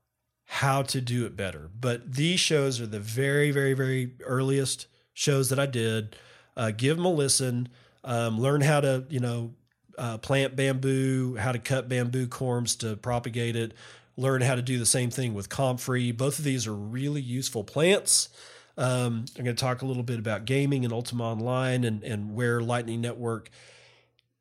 [0.45, 1.69] how to do it better.
[1.79, 6.17] But these shows are the very, very, very earliest shows that I did.
[6.57, 7.69] Uh, give them a listen.
[8.05, 9.55] Um, learn how to, you know,
[9.99, 13.75] uh, plant bamboo, how to cut bamboo corms to propagate it.
[14.17, 16.13] Learn how to do the same thing with comfrey.
[16.13, 18.29] Both of these are really useful plants.
[18.77, 22.35] Um, I'm going to talk a little bit about gaming and Ultima Online and, and
[22.35, 23.51] where Lightning Network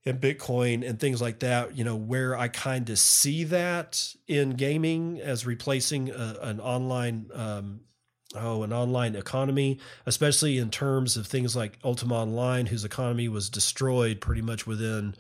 [0.05, 4.51] and Bitcoin and things like that, you know, where I kind of see that in
[4.51, 7.81] gaming as replacing a, an online, um,
[8.35, 13.49] oh, an online economy, especially in terms of things like Ultima Online, whose economy was
[13.49, 15.15] destroyed pretty much within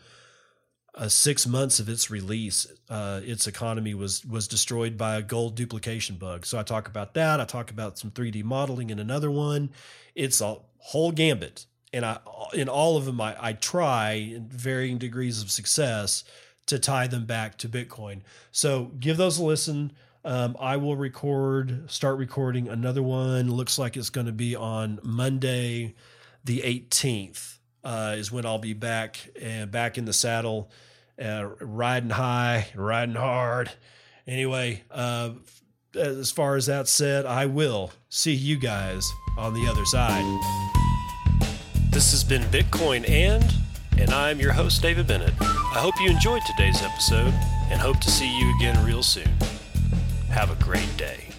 [0.95, 2.67] uh, six months of its release.
[2.89, 6.45] Uh, its economy was was destroyed by a gold duplication bug.
[6.45, 7.39] So I talk about that.
[7.39, 9.71] I talk about some 3D modeling in another one.
[10.15, 12.19] It's a whole gambit and I
[12.53, 16.23] in all of them I, I try in varying degrees of success
[16.67, 18.21] to tie them back to Bitcoin.
[18.51, 19.91] So give those a listen.
[20.23, 23.49] Um, I will record, start recording another one.
[23.51, 25.95] Looks like it's going to be on Monday,
[26.43, 30.69] the 18th, uh, is when I'll be back and back in the saddle,
[31.19, 33.71] uh, riding high, riding hard.
[34.27, 35.31] Anyway, uh,
[35.95, 40.23] as far as that said, I will see you guys on the other side.
[41.89, 43.43] This has been Bitcoin and,
[43.97, 45.33] and I'm your host, David Bennett.
[45.41, 47.33] I hope you enjoyed today's episode
[47.69, 49.29] and hope to see you again real soon.
[50.31, 51.30] Have a great day.